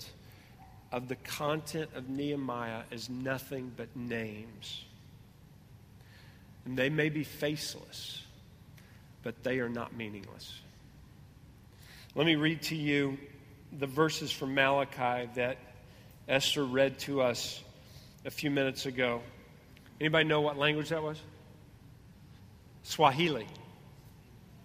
of 0.94 1.08
the 1.08 1.16
content 1.16 1.90
of 1.96 2.08
Nehemiah 2.08 2.82
is 2.92 3.10
nothing 3.10 3.72
but 3.76 3.88
names. 3.96 4.84
And 6.64 6.78
they 6.78 6.88
may 6.88 7.08
be 7.08 7.24
faceless, 7.24 8.22
but 9.24 9.42
they 9.42 9.58
are 9.58 9.68
not 9.68 9.96
meaningless. 9.96 10.60
Let 12.14 12.26
me 12.26 12.36
read 12.36 12.62
to 12.62 12.76
you 12.76 13.18
the 13.76 13.88
verses 13.88 14.30
from 14.30 14.54
Malachi 14.54 15.28
that 15.34 15.58
Esther 16.28 16.64
read 16.64 17.00
to 17.00 17.22
us 17.22 17.60
a 18.24 18.30
few 18.30 18.52
minutes 18.52 18.86
ago. 18.86 19.20
Anybody 20.00 20.28
know 20.28 20.42
what 20.42 20.56
language 20.56 20.90
that 20.90 21.02
was? 21.02 21.20
Swahili. 22.84 23.48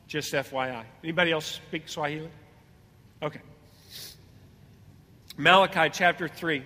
Just 0.05 0.31
FYI. 0.31 0.83
Anybody 1.03 1.31
else 1.31 1.59
speak 1.67 1.89
Swahili? 1.89 2.29
Okay. 3.19 3.41
Malachi 5.39 5.89
chapter 5.89 6.27
3, 6.27 6.61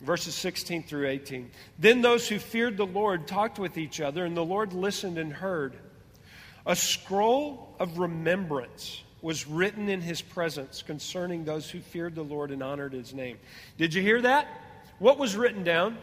verses 0.00 0.34
16 0.34 0.82
through 0.84 1.06
18. 1.06 1.50
Then 1.78 2.00
those 2.00 2.26
who 2.26 2.38
feared 2.38 2.78
the 2.78 2.86
Lord 2.86 3.28
talked 3.28 3.58
with 3.58 3.76
each 3.76 4.00
other, 4.00 4.24
and 4.24 4.34
the 4.34 4.44
Lord 4.44 4.72
listened 4.72 5.18
and 5.18 5.30
heard. 5.30 5.76
A 6.64 6.74
scroll 6.74 7.76
of 7.78 7.98
remembrance 7.98 9.02
was 9.20 9.46
written 9.46 9.90
in 9.90 10.00
his 10.00 10.22
presence 10.22 10.80
concerning 10.80 11.44
those 11.44 11.68
who 11.68 11.80
feared 11.80 12.14
the 12.14 12.24
Lord 12.24 12.50
and 12.50 12.62
honored 12.62 12.94
his 12.94 13.12
name. 13.12 13.36
Did 13.76 13.92
you 13.92 14.00
hear 14.00 14.22
that? 14.22 14.48
What 14.98 15.18
was 15.18 15.36
written 15.36 15.64
down? 15.64 15.98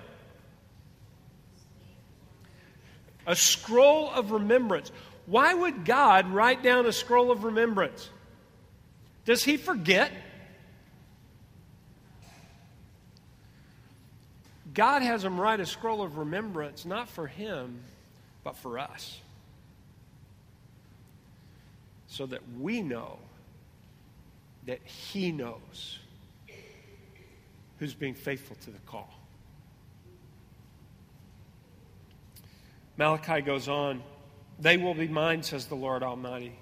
A 3.26 3.36
scroll 3.36 4.12
of 4.12 4.30
remembrance. 4.30 4.92
Why 5.26 5.56
would 5.56 5.86
God 5.86 6.32
write 6.32 6.62
down 6.62 6.86
a 6.86 6.94
scroll 6.94 7.32
of 7.32 7.46
remembrance? 7.46 8.12
Does 9.26 9.44
he 9.44 9.58
forget? 9.58 10.12
God 14.76 15.02
has 15.02 15.24
him 15.24 15.40
write 15.40 15.62
a 15.62 15.66
scroll 15.66 16.02
of 16.02 16.18
remembrance, 16.18 16.86
not 16.86 17.10
for 17.10 17.28
him, 17.28 17.80
but 18.44 18.58
for 18.58 18.78
us. 18.78 19.20
So 22.08 22.26
that 22.28 22.42
we 22.60 22.82
know 22.82 23.18
that 24.66 24.82
he 24.84 25.32
knows 25.32 26.00
who's 27.80 27.94
being 27.94 28.14
faithful 28.14 28.58
to 28.66 28.72
the 28.72 28.80
call. 28.80 29.14
Malachi 32.98 33.42
goes 33.42 33.68
on, 33.68 34.04
They 34.60 34.78
will 34.78 34.94
be 34.94 35.08
mine, 35.08 35.44
says 35.44 35.68
the 35.68 35.76
Lord 35.76 36.04
Almighty. 36.04 36.58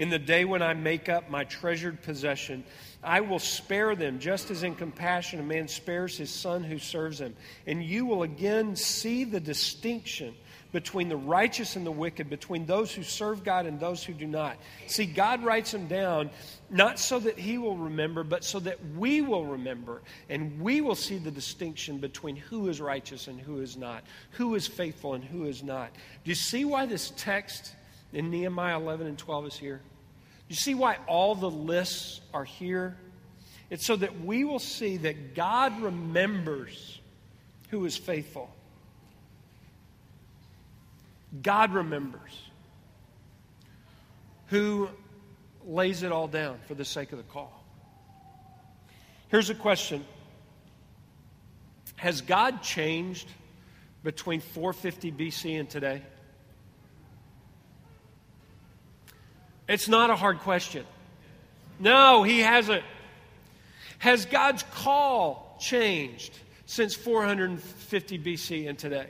In 0.00 0.08
the 0.08 0.18
day 0.18 0.46
when 0.46 0.62
I 0.62 0.72
make 0.72 1.10
up 1.10 1.28
my 1.28 1.44
treasured 1.44 2.00
possession, 2.00 2.64
I 3.04 3.20
will 3.20 3.38
spare 3.38 3.94
them, 3.94 4.18
just 4.18 4.50
as 4.50 4.62
in 4.62 4.74
compassion 4.74 5.40
a 5.40 5.42
man 5.42 5.68
spares 5.68 6.16
his 6.16 6.30
son 6.30 6.64
who 6.64 6.78
serves 6.78 7.20
him. 7.20 7.36
And 7.66 7.84
you 7.84 8.06
will 8.06 8.22
again 8.22 8.76
see 8.76 9.24
the 9.24 9.40
distinction 9.40 10.34
between 10.72 11.10
the 11.10 11.18
righteous 11.18 11.76
and 11.76 11.84
the 11.84 11.90
wicked, 11.90 12.30
between 12.30 12.64
those 12.64 12.94
who 12.94 13.02
serve 13.02 13.44
God 13.44 13.66
and 13.66 13.78
those 13.78 14.02
who 14.02 14.14
do 14.14 14.26
not. 14.26 14.56
See, 14.86 15.04
God 15.04 15.44
writes 15.44 15.72
them 15.72 15.86
down 15.86 16.30
not 16.70 16.98
so 16.98 17.18
that 17.18 17.38
He 17.38 17.58
will 17.58 17.76
remember, 17.76 18.24
but 18.24 18.42
so 18.42 18.58
that 18.60 18.78
we 18.96 19.20
will 19.20 19.44
remember 19.44 20.00
and 20.30 20.58
we 20.62 20.80
will 20.80 20.94
see 20.94 21.18
the 21.18 21.30
distinction 21.30 21.98
between 21.98 22.36
who 22.36 22.70
is 22.70 22.80
righteous 22.80 23.28
and 23.28 23.38
who 23.38 23.60
is 23.60 23.76
not, 23.76 24.04
who 24.30 24.54
is 24.54 24.66
faithful 24.66 25.12
and 25.12 25.24
who 25.24 25.44
is 25.44 25.62
not. 25.62 25.92
Do 26.24 26.30
you 26.30 26.34
see 26.34 26.64
why 26.64 26.86
this 26.86 27.12
text 27.18 27.74
in 28.12 28.30
Nehemiah 28.30 28.78
11 28.78 29.06
and 29.06 29.18
12 29.18 29.46
is 29.46 29.56
here? 29.56 29.80
You 30.48 30.56
see 30.56 30.74
why 30.74 30.98
all 31.06 31.34
the 31.34 31.50
lists 31.50 32.20
are 32.34 32.44
here? 32.44 32.96
It's 33.70 33.86
so 33.86 33.96
that 33.96 34.24
we 34.24 34.44
will 34.44 34.58
see 34.58 34.96
that 34.98 35.34
God 35.34 35.80
remembers 35.80 37.00
who 37.70 37.84
is 37.84 37.96
faithful 37.96 38.50
God 41.42 41.72
remembers. 41.72 42.42
Who 44.48 44.88
lays 45.64 46.02
it 46.02 46.10
all 46.10 46.26
down 46.26 46.58
for 46.66 46.74
the 46.74 46.84
sake 46.84 47.12
of 47.12 47.18
the 47.18 47.24
call? 47.24 47.52
Here's 49.28 49.50
a 49.50 49.54
question 49.54 50.04
Has 51.96 52.20
God 52.20 52.62
changed 52.62 53.28
between 54.02 54.40
450 54.40 55.12
BC 55.12 55.60
and 55.60 55.70
today? 55.70 56.02
It's 59.70 59.86
not 59.86 60.10
a 60.10 60.16
hard 60.16 60.40
question. 60.40 60.84
No, 61.78 62.24
he 62.24 62.40
hasn't. 62.40 62.82
Has 63.98 64.26
God's 64.26 64.64
call 64.64 65.56
changed 65.60 66.36
since 66.66 66.96
450 66.96 68.18
BC 68.18 68.68
and 68.68 68.76
today? 68.76 69.06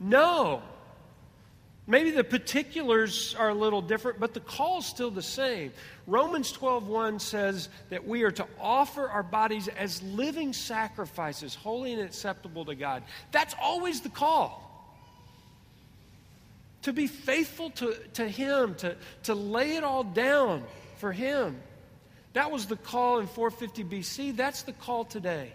No. 0.00 0.62
Maybe 1.86 2.12
the 2.12 2.24
particulars 2.24 3.34
are 3.38 3.50
a 3.50 3.54
little 3.54 3.82
different, 3.82 4.18
but 4.18 4.32
the 4.32 4.40
call 4.40 4.78
is 4.78 4.86
still 4.86 5.10
the 5.10 5.20
same. 5.20 5.70
Romans 6.06 6.50
12:1 6.50 7.20
says 7.20 7.68
that 7.90 8.06
we 8.06 8.22
are 8.22 8.30
to 8.30 8.46
offer 8.58 9.10
our 9.10 9.22
bodies 9.22 9.68
as 9.68 10.02
living 10.02 10.54
sacrifices, 10.54 11.54
holy 11.54 11.92
and 11.92 12.00
acceptable 12.00 12.64
to 12.64 12.74
God. 12.74 13.02
That's 13.32 13.54
always 13.60 14.00
the 14.00 14.08
call. 14.08 14.63
To 16.84 16.92
be 16.92 17.06
faithful 17.06 17.70
to, 17.70 17.94
to 18.14 18.28
Him, 18.28 18.74
to, 18.76 18.96
to 19.24 19.34
lay 19.34 19.76
it 19.76 19.84
all 19.84 20.04
down 20.04 20.64
for 20.96 21.12
Him. 21.12 21.56
That 22.34 22.50
was 22.50 22.66
the 22.66 22.76
call 22.76 23.20
in 23.20 23.26
450 23.26 23.84
BC. 23.84 24.36
That's 24.36 24.62
the 24.62 24.72
call 24.72 25.04
today. 25.04 25.52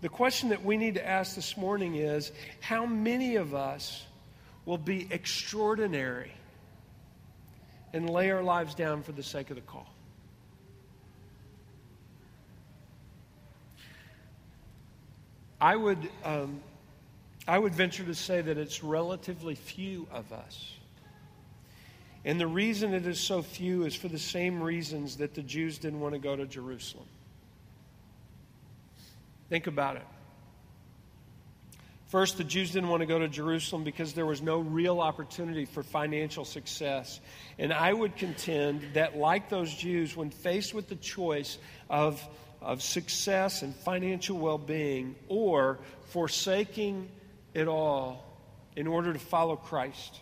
The 0.00 0.08
question 0.08 0.48
that 0.48 0.64
we 0.64 0.76
need 0.76 0.94
to 0.94 1.06
ask 1.06 1.36
this 1.36 1.56
morning 1.56 1.94
is 1.94 2.32
how 2.60 2.86
many 2.86 3.36
of 3.36 3.54
us 3.54 4.04
will 4.64 4.78
be 4.78 5.06
extraordinary 5.10 6.32
and 7.92 8.10
lay 8.10 8.30
our 8.30 8.42
lives 8.42 8.74
down 8.74 9.02
for 9.02 9.12
the 9.12 9.22
sake 9.22 9.50
of 9.50 9.56
the 9.56 9.62
call? 9.62 9.86
I 15.60 15.76
would, 15.76 16.10
um, 16.24 16.60
I 17.46 17.58
would 17.58 17.74
venture 17.74 18.04
to 18.04 18.14
say 18.14 18.40
that 18.40 18.56
it's 18.56 18.84
relatively 18.84 19.54
few 19.54 20.06
of 20.12 20.32
us. 20.32 20.74
And 22.24 22.38
the 22.38 22.46
reason 22.46 22.94
it 22.94 23.06
is 23.06 23.18
so 23.18 23.42
few 23.42 23.84
is 23.84 23.96
for 23.96 24.08
the 24.08 24.18
same 24.18 24.62
reasons 24.62 25.16
that 25.16 25.34
the 25.34 25.42
Jews 25.42 25.78
didn't 25.78 26.00
want 26.00 26.14
to 26.14 26.20
go 26.20 26.36
to 26.36 26.46
Jerusalem. 26.46 27.06
Think 29.48 29.66
about 29.66 29.96
it. 29.96 30.06
First, 32.06 32.36
the 32.36 32.44
Jews 32.44 32.70
didn't 32.70 32.90
want 32.90 33.00
to 33.00 33.06
go 33.06 33.18
to 33.18 33.28
Jerusalem 33.28 33.84
because 33.84 34.12
there 34.12 34.26
was 34.26 34.42
no 34.42 34.58
real 34.58 35.00
opportunity 35.00 35.64
for 35.64 35.82
financial 35.82 36.44
success. 36.44 37.20
And 37.58 37.72
I 37.72 37.92
would 37.92 38.16
contend 38.16 38.82
that, 38.92 39.16
like 39.16 39.48
those 39.48 39.74
Jews, 39.74 40.14
when 40.14 40.30
faced 40.30 40.74
with 40.74 40.88
the 40.88 40.96
choice 40.96 41.56
of, 41.88 42.22
of 42.60 42.82
success 42.82 43.62
and 43.62 43.74
financial 43.74 44.38
well 44.38 44.58
being 44.58 45.16
or 45.28 45.78
forsaking 46.10 47.08
it 47.54 47.68
all 47.68 48.24
in 48.76 48.86
order 48.86 49.12
to 49.12 49.18
follow 49.18 49.56
Christ, 49.56 50.20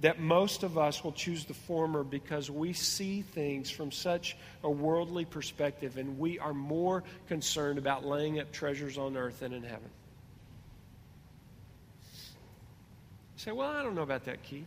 that 0.00 0.18
most 0.18 0.62
of 0.62 0.78
us 0.78 1.04
will 1.04 1.12
choose 1.12 1.44
the 1.44 1.54
former 1.54 2.02
because 2.02 2.50
we 2.50 2.72
see 2.72 3.22
things 3.22 3.70
from 3.70 3.92
such 3.92 4.36
a 4.64 4.70
worldly 4.70 5.24
perspective 5.24 5.98
and 5.98 6.18
we 6.18 6.38
are 6.38 6.54
more 6.54 7.04
concerned 7.28 7.78
about 7.78 8.04
laying 8.04 8.40
up 8.40 8.50
treasures 8.50 8.98
on 8.98 9.16
earth 9.16 9.40
than 9.40 9.52
in 9.52 9.62
heaven. 9.62 9.90
You 13.36 13.44
say, 13.44 13.52
well, 13.52 13.70
I 13.70 13.82
don't 13.82 13.94
know 13.94 14.02
about 14.02 14.24
that, 14.24 14.42
Keith. 14.42 14.66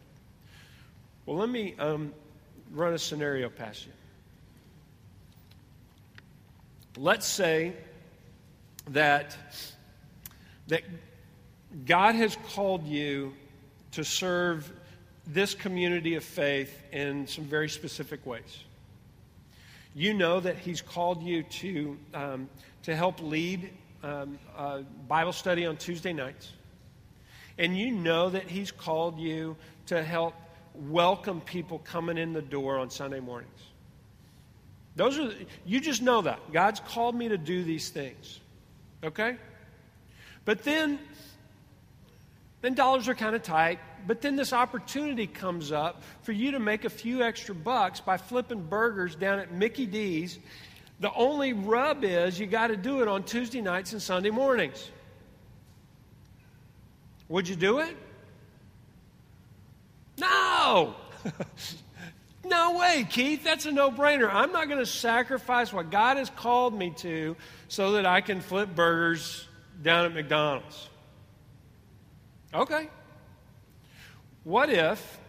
Well, 1.26 1.38
let 1.38 1.50
me 1.50 1.76
um, 1.80 2.14
run 2.72 2.94
a 2.94 3.00
scenario 3.00 3.50
past 3.50 3.86
you. 3.86 3.92
Let's 6.96 7.26
say 7.26 7.74
that, 8.90 9.36
that 10.68 10.84
God 11.86 12.16
has 12.16 12.38
called 12.54 12.86
you 12.86 13.34
to 13.92 14.04
serve 14.04 14.72
this 15.26 15.54
community 15.54 16.16
of 16.16 16.24
faith 16.24 16.82
in 16.92 17.28
some 17.28 17.46
very 17.46 17.70
specific 17.70 18.26
ways. 18.26 18.64
You 19.96 20.14
know 20.14 20.40
that 20.40 20.58
He's 20.58 20.82
called 20.82 21.24
you 21.24 21.44
to, 21.44 21.98
um, 22.14 22.50
to 22.84 22.96
help 22.96 23.22
lead 23.22 23.70
um, 24.04 24.38
Bible 25.08 25.34
study 25.34 25.66
on 25.66 25.78
Tuesday 25.78 26.14
nights. 26.14 26.52
And 27.58 27.78
you 27.78 27.92
know 27.92 28.30
that 28.30 28.44
He's 28.44 28.72
called 28.72 29.20
you 29.20 29.56
to 29.88 30.04
help 30.04 30.34
welcome 30.76 31.42
people 31.42 31.80
coming 31.80 32.18
in 32.18 32.34
the 32.34 32.42
door 32.42 32.78
on 32.80 32.90
Sunday 32.90 33.20
mornings. 33.20 33.52
Those 34.96 35.18
are, 35.18 35.32
you 35.66 35.80
just 35.80 36.02
know 36.02 36.22
that. 36.22 36.40
God's 36.52 36.80
called 36.80 37.16
me 37.16 37.30
to 37.30 37.38
do 37.38 37.64
these 37.64 37.90
things. 37.90 38.40
Okay? 39.04 39.38
But 40.46 40.64
then, 40.64 41.00
then 42.64 42.74
dollars 42.76 43.10
are 43.10 43.14
kind 43.14 43.36
of 43.36 43.44
tight. 43.44 43.78
But 44.08 44.22
then 44.22 44.38
this 44.38 44.54
opportunity 44.54 45.28
comes 45.28 45.74
up 45.74 46.02
for 46.22 46.32
you 46.32 46.52
to 46.52 46.60
make 46.60 46.86
a 46.86 46.90
few 46.90 47.22
extra 47.22 47.54
bucks 47.54 48.00
by 48.00 48.16
flipping 48.16 48.64
burgers 48.64 49.16
down 49.16 49.40
at 49.40 49.52
Mickey 49.52 49.86
D's. 49.86 50.40
The 51.02 51.14
only 51.14 51.52
rub 51.52 52.06
is 52.06 52.40
you 52.40 52.48
got 52.48 52.68
to 52.68 52.78
do 52.78 53.02
it 53.02 53.10
on 53.10 53.24
Tuesday 53.24 53.60
nights 53.60 53.92
and 53.92 54.02
Sunday 54.02 54.30
mornings. 54.30 54.90
Would 57.28 57.50
you 57.50 57.58
do 57.58 57.80
it? 57.80 57.98
No! 60.18 60.96
no 62.46 62.78
way, 62.78 63.06
Keith. 63.10 63.44
That's 63.44 63.66
a 63.66 63.74
no 63.74 63.92
brainer. 63.92 64.34
I'm 64.34 64.54
not 64.54 64.70
going 64.70 64.80
to 64.80 64.86
sacrifice 64.86 65.74
what 65.74 65.92
God 65.92 66.16
has 66.16 66.30
called 66.30 66.74
me 66.74 66.92
to 66.98 67.36
so 67.68 67.94
that 67.94 68.06
I 68.06 68.22
can 68.22 68.40
flip 68.40 68.74
burgers 68.74 69.48
down 69.82 70.06
at 70.06 70.14
McDonald's. 70.14 70.90
Okay. 72.54 72.88
What 74.44 74.70
if 74.70 75.20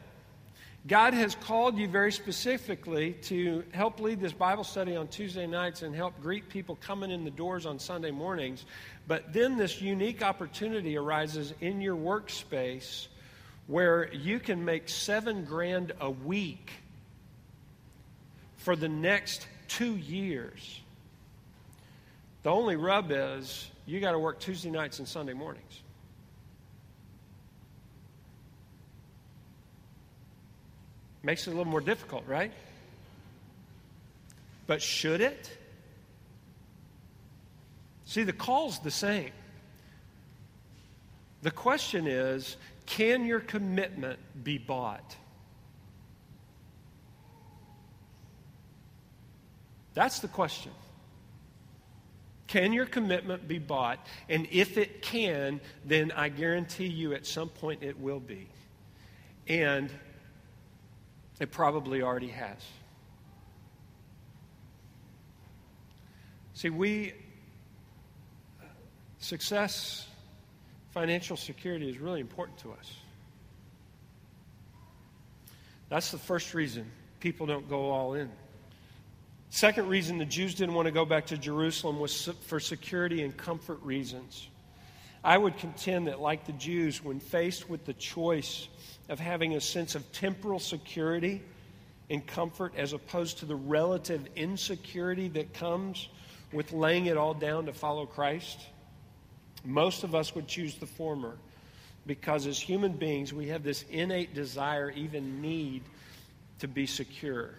God 0.87 1.15
has 1.15 1.35
called 1.35 1.79
you 1.79 1.89
very 1.89 2.13
specifically 2.13 3.15
to 3.23 3.65
help 3.73 3.99
lead 3.99 4.21
this 4.21 4.35
Bible 4.35 4.65
study 4.65 4.95
on 4.95 5.09
Tuesday 5.09 5.47
nights 5.47 5.81
and 5.81 5.95
help 5.95 6.21
greet 6.21 6.51
people 6.51 6.77
coming 6.77 7.11
in 7.11 7.25
the 7.25 7.31
doors 7.31 7.65
on 7.65 7.79
Sunday 7.79 8.11
mornings? 8.11 8.67
But 9.09 9.33
then 9.33 9.57
this 9.57 9.81
unique 9.81 10.23
opportunity 10.23 10.99
arises 10.99 11.55
in 11.63 11.81
your 11.81 11.97
workspace 11.97 13.07
where 13.69 14.13
you 14.13 14.39
can 14.39 14.63
make 14.63 14.91
seven 14.91 15.47
grand 15.47 15.93
a 16.03 16.11
week 16.11 16.73
for 18.59 18.77
the 18.77 18.89
next 18.89 19.47
two 19.67 19.97
years. 19.97 20.81
The 22.43 22.51
only 22.51 22.77
rub 22.77 23.07
is 23.11 23.71
you 23.87 24.01
got 24.01 24.13
to 24.13 24.19
work 24.19 24.41
Tuesday 24.41 24.71
nights 24.71 24.99
and 24.99 25.09
Sunday 25.09 25.33
mornings. 25.33 25.84
Makes 31.25 31.47
it 31.47 31.55
a 31.55 31.57
little 31.57 31.71
more 31.71 31.81
difficult, 31.81 32.27
right? 32.27 32.53
But 34.67 34.83
should 34.83 35.23
it? 35.23 35.51
See, 38.05 38.25
the 38.25 38.35
call's 38.35 38.79
the 38.81 38.91
same. 38.91 39.33
The 41.41 41.51
question 41.51 42.07
is 42.07 42.57
can 42.85 43.25
your 43.25 43.41
commitment 43.41 44.19
be 44.45 44.59
bought? 44.59 45.17
That's 49.95 50.19
the 50.19 50.29
question. 50.29 50.73
Can 52.49 52.75
your 52.75 52.85
commitment 52.85 53.49
be 53.49 53.59
bought? 53.59 54.07
And 54.29 54.47
if 54.51 54.77
it 54.77 55.01
can, 55.01 55.61
then 55.87 56.13
I 56.13 56.29
guarantee 56.29 56.87
you 56.87 57.15
at 57.15 57.25
some 57.25 57.49
point 57.49 57.83
it 57.83 57.99
will 57.99 58.21
be. 58.21 58.49
And 59.49 59.91
it 61.41 61.51
probably 61.51 62.03
already 62.03 62.29
has. 62.29 62.59
See, 66.55 66.71
we, 66.71 67.13
success, 69.19 70.07
financial 70.93 71.37
security 71.37 71.89
is 71.89 71.99
really 71.99 72.21
important 72.21 72.59
to 72.59 72.73
us. 72.73 72.97
That's 75.89 76.11
the 76.11 76.19
first 76.19 76.55
reason 76.55 76.91
people 77.21 77.47
don't 77.47 77.69
go 77.69 77.91
all 77.91 78.15
in. 78.15 78.31
Second 79.51 79.89
reason 79.89 80.19
the 80.19 80.25
Jews 80.25 80.55
didn't 80.55 80.75
want 80.75 80.87
to 80.87 80.93
go 80.93 81.05
back 81.05 81.27
to 81.27 81.39
Jerusalem 81.39 81.99
was 81.99 82.29
for 82.47 82.61
security 82.61 83.23
and 83.23 83.37
comfort 83.37 83.81
reasons. 83.83 84.49
I 85.25 85.39
would 85.39 85.57
contend 85.57 86.09
that, 86.09 86.21
like 86.21 86.45
the 86.45 86.53
Jews, 86.53 87.03
when 87.03 87.19
faced 87.19 87.71
with 87.71 87.87
the 87.87 87.95
choice 87.95 88.69
of 89.09 89.19
having 89.19 89.55
a 89.57 89.61
sense 89.61 89.95
of 89.95 90.13
temporal 90.13 90.59
security 90.59 91.43
and 92.11 92.25
comfort 92.27 92.75
as 92.77 92.93
opposed 92.93 93.39
to 93.39 93.47
the 93.47 93.57
relative 93.57 94.29
insecurity 94.37 95.29
that 95.29 95.55
comes 95.55 96.09
with 96.53 96.73
laying 96.73 97.07
it 97.07 97.17
all 97.17 97.33
down 97.33 97.65
to 97.67 97.73
follow 97.73 98.05
Christ, 98.05 98.61
most 99.65 100.05
of 100.05 100.15
us 100.15 100.35
would 100.35 100.47
choose 100.47 100.75
the 100.75 100.87
former 100.87 101.39
because 102.07 102.47
as 102.47 102.61
human 102.61 102.93
beings, 102.93 103.33
we 103.33 103.49
have 103.49 103.63
this 103.63 103.83
innate 103.91 104.35
desire, 104.35 104.91
even 104.91 105.41
need, 105.41 105.83
to 106.59 106.69
be 106.69 106.87
secure. 106.87 107.51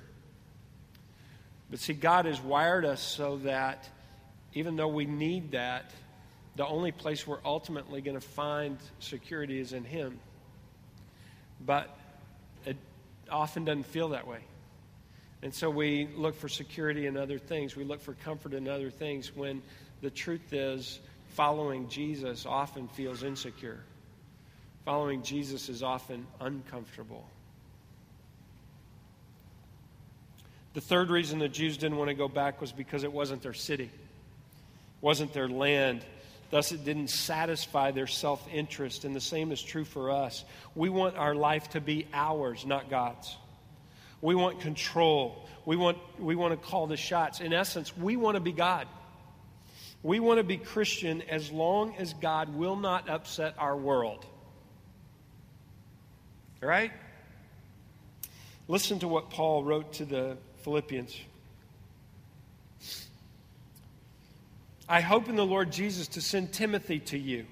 But 1.71 1.79
see, 1.79 1.93
God 1.93 2.25
has 2.25 2.39
wired 2.39 2.85
us 2.85 3.01
so 3.01 3.37
that 3.37 3.89
even 4.53 4.75
though 4.75 4.87
we 4.87 5.05
need 5.05 5.51
that, 5.51 5.91
the 6.55 6.65
only 6.65 6.91
place 6.91 7.27
we're 7.27 7.39
ultimately 7.43 8.01
going 8.01 8.19
to 8.19 8.25
find 8.25 8.77
security 8.99 9.59
is 9.59 9.73
in 9.73 9.83
Him. 9.83 10.19
But 11.65 11.97
it 12.65 12.77
often 13.29 13.65
doesn't 13.65 13.85
feel 13.87 14.09
that 14.09 14.27
way. 14.27 14.39
And 15.41 15.53
so 15.53 15.69
we 15.69 16.07
look 16.15 16.35
for 16.35 16.49
security 16.49 17.07
in 17.07 17.17
other 17.17 17.37
things. 17.37 17.75
We 17.75 17.83
look 17.83 18.01
for 18.01 18.13
comfort 18.13 18.53
in 18.53 18.67
other 18.67 18.89
things 18.89 19.35
when 19.35 19.61
the 20.01 20.09
truth 20.09 20.53
is 20.53 20.99
following 21.29 21.89
Jesus 21.89 22.45
often 22.45 22.87
feels 22.87 23.23
insecure. 23.23 23.79
Following 24.85 25.23
Jesus 25.23 25.67
is 25.67 25.83
often 25.83 26.25
uncomfortable. 26.39 27.27
The 30.73 30.81
third 30.81 31.09
reason 31.09 31.39
the 31.39 31.47
Jews 31.47 31.77
didn't 31.77 31.97
want 31.97 32.09
to 32.09 32.15
go 32.15 32.27
back 32.27 32.59
was 32.59 32.71
because 32.71 33.03
it 33.03 33.11
wasn't 33.11 33.41
their 33.41 33.53
city, 33.53 33.89
wasn't 35.01 35.33
their 35.33 35.47
land. 35.47 36.05
Thus, 36.55 36.71
it 36.71 36.85
didn't 36.85 37.09
satisfy 37.09 37.91
their 37.91 38.07
self 38.07 38.47
interest. 38.49 39.03
And 39.03 39.13
the 39.13 39.19
same 39.19 39.51
is 39.51 39.61
true 39.61 39.83
for 39.83 40.09
us. 40.09 40.45
We 40.73 40.87
want 40.87 41.17
our 41.17 41.35
life 41.35 41.71
to 41.71 41.81
be 41.81 42.07
ours, 42.13 42.65
not 42.65 42.89
God's. 42.89 43.35
We 44.21 44.35
want 44.35 44.61
control. 44.61 45.49
We 45.65 45.75
want, 45.75 45.97
we 46.17 46.33
want 46.33 46.53
to 46.53 46.67
call 46.69 46.87
the 46.87 46.95
shots. 46.95 47.41
In 47.41 47.51
essence, 47.51 47.97
we 47.97 48.15
want 48.15 48.35
to 48.35 48.39
be 48.39 48.53
God. 48.53 48.87
We 50.01 50.21
want 50.21 50.37
to 50.37 50.45
be 50.45 50.55
Christian 50.55 51.23
as 51.23 51.51
long 51.51 51.93
as 51.97 52.13
God 52.13 52.55
will 52.55 52.77
not 52.77 53.09
upset 53.09 53.55
our 53.57 53.75
world. 53.75 54.25
All 56.63 56.69
right? 56.69 56.93
Listen 58.69 58.99
to 58.99 59.09
what 59.09 59.29
Paul 59.29 59.65
wrote 59.65 59.91
to 59.95 60.05
the 60.05 60.37
Philippians. 60.63 61.19
I 64.87 65.01
hope 65.01 65.29
in 65.29 65.35
the 65.35 65.45
Lord 65.45 65.71
Jesus 65.71 66.07
to 66.09 66.21
send 66.21 66.53
Timothy 66.53 66.99
to 66.99 67.17
you, 67.17 67.45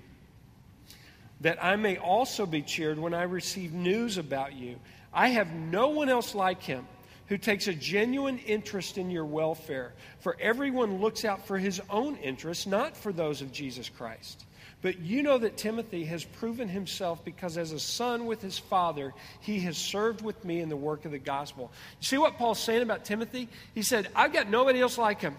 that 1.41 1.63
I 1.63 1.75
may 1.75 1.97
also 1.97 2.45
be 2.45 2.61
cheered 2.61 2.99
when 2.99 3.13
I 3.13 3.23
receive 3.23 3.73
news 3.73 4.17
about 4.17 4.53
you. 4.53 4.75
I 5.11 5.29
have 5.29 5.51
no 5.51 5.89
one 5.89 6.09
else 6.09 6.35
like 6.35 6.61
him 6.61 6.87
who 7.27 7.37
takes 7.37 7.67
a 7.67 7.73
genuine 7.73 8.37
interest 8.39 8.97
in 8.97 9.09
your 9.09 9.25
welfare, 9.25 9.93
for 10.19 10.37
everyone 10.39 10.99
looks 11.01 11.25
out 11.25 11.47
for 11.47 11.57
his 11.57 11.81
own 11.89 12.15
interests, 12.17 12.67
not 12.67 12.95
for 12.95 13.11
those 13.11 13.41
of 13.41 13.51
Jesus 13.51 13.89
Christ. 13.89 14.45
But 14.81 14.99
you 14.99 15.23
know 15.23 15.37
that 15.37 15.55
Timothy 15.55 16.03
has 16.05 16.25
proven 16.25 16.67
himself 16.67 17.23
because, 17.23 17.57
as 17.57 17.71
a 17.71 17.79
son 17.79 18.25
with 18.25 18.41
his 18.41 18.59
father, 18.59 19.13
he 19.39 19.61
has 19.61 19.77
served 19.77 20.21
with 20.21 20.43
me 20.43 20.59
in 20.59 20.67
the 20.67 20.75
work 20.75 21.05
of 21.05 21.11
the 21.11 21.19
gospel. 21.19 21.71
You 22.01 22.05
see 22.05 22.17
what 22.17 22.37
Paul's 22.37 22.59
saying 22.59 22.81
about 22.81 23.05
Timothy? 23.05 23.47
He 23.73 23.81
said, 23.81 24.09
I've 24.13 24.33
got 24.33 24.49
nobody 24.49 24.81
else 24.81 24.97
like 24.97 25.21
him. 25.21 25.37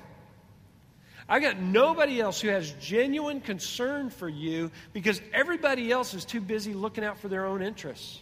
I've 1.28 1.40
got 1.40 1.58
nobody 1.58 2.20
else 2.20 2.40
who 2.40 2.48
has 2.48 2.72
genuine 2.80 3.40
concern 3.40 4.10
for 4.10 4.28
you 4.28 4.70
because 4.92 5.20
everybody 5.32 5.90
else 5.90 6.12
is 6.12 6.24
too 6.24 6.40
busy 6.40 6.74
looking 6.74 7.02
out 7.02 7.18
for 7.18 7.28
their 7.28 7.46
own 7.46 7.62
interests. 7.62 8.20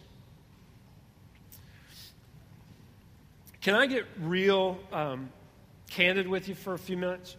Can 3.61 3.75
I 3.75 3.87
get 3.87 4.05
real 4.21 4.79
um, 4.93 5.31
candid 5.91 6.29
with 6.29 6.49
you 6.49 6.55
for 6.55 6.75
a 6.75 6.79
few 6.79 6.97
minutes? 6.97 7.37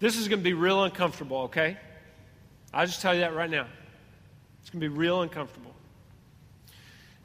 This 0.00 0.18
is 0.18 0.28
going 0.28 0.40
to 0.40 0.44
be 0.44 0.52
real 0.52 0.84
uncomfortable, 0.84 1.42
okay? 1.42 1.78
I'll 2.72 2.86
just 2.86 3.00
tell 3.00 3.14
you 3.14 3.20
that 3.20 3.34
right 3.34 3.48
now. 3.48 3.66
It's 4.60 4.70
going 4.70 4.80
to 4.80 4.88
be 4.88 4.94
real 4.94 5.22
uncomfortable. 5.22 5.74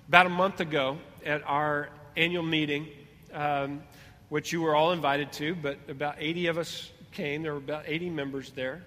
About 0.08 0.26
a 0.26 0.30
month 0.30 0.62
ago, 0.62 0.98
at 1.26 1.44
our 1.46 1.90
annual 2.16 2.44
meeting, 2.44 2.88
um, 3.34 3.84
which 4.30 4.52
you 4.52 4.62
were 4.62 4.76
all 4.76 4.92
invited 4.92 5.32
to, 5.34 5.56
but 5.56 5.78
about 5.88 6.16
80 6.20 6.48
of 6.48 6.58
us 6.58 6.92
came. 7.12 7.44
There 7.44 7.54
were 7.54 7.58
about 7.58 7.84
80 7.88 8.10
members 8.12 8.52
there. 8.52 8.84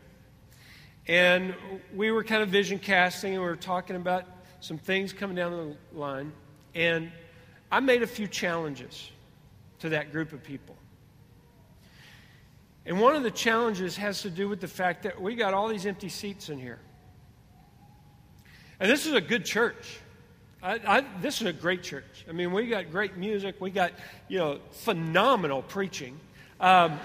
And 1.08 1.54
we 1.94 2.12
were 2.12 2.22
kind 2.22 2.42
of 2.42 2.48
vision 2.48 2.78
casting 2.78 3.34
and 3.34 3.42
we 3.42 3.48
were 3.48 3.56
talking 3.56 3.96
about 3.96 4.24
some 4.60 4.78
things 4.78 5.12
coming 5.12 5.36
down 5.36 5.76
the 5.92 5.98
line. 5.98 6.32
And 6.74 7.10
I 7.70 7.80
made 7.80 8.02
a 8.02 8.06
few 8.06 8.28
challenges 8.28 9.10
to 9.80 9.88
that 9.90 10.12
group 10.12 10.32
of 10.32 10.44
people. 10.44 10.76
And 12.86 13.00
one 13.00 13.16
of 13.16 13.22
the 13.22 13.30
challenges 13.30 13.96
has 13.96 14.22
to 14.22 14.30
do 14.30 14.48
with 14.48 14.60
the 14.60 14.68
fact 14.68 15.02
that 15.04 15.20
we 15.20 15.34
got 15.34 15.54
all 15.54 15.68
these 15.68 15.86
empty 15.86 16.08
seats 16.08 16.48
in 16.48 16.58
here. 16.58 16.78
And 18.80 18.90
this 18.90 19.06
is 19.06 19.12
a 19.12 19.20
good 19.20 19.44
church. 19.44 20.00
I, 20.62 20.80
I, 20.86 21.04
this 21.20 21.40
is 21.40 21.48
a 21.48 21.52
great 21.52 21.82
church. 21.82 22.24
I 22.28 22.32
mean, 22.32 22.52
we 22.52 22.68
got 22.68 22.92
great 22.92 23.16
music. 23.16 23.56
We 23.60 23.70
got, 23.70 23.92
you 24.28 24.38
know, 24.38 24.60
phenomenal 24.70 25.62
preaching. 25.62 26.20
Um, 26.60 27.00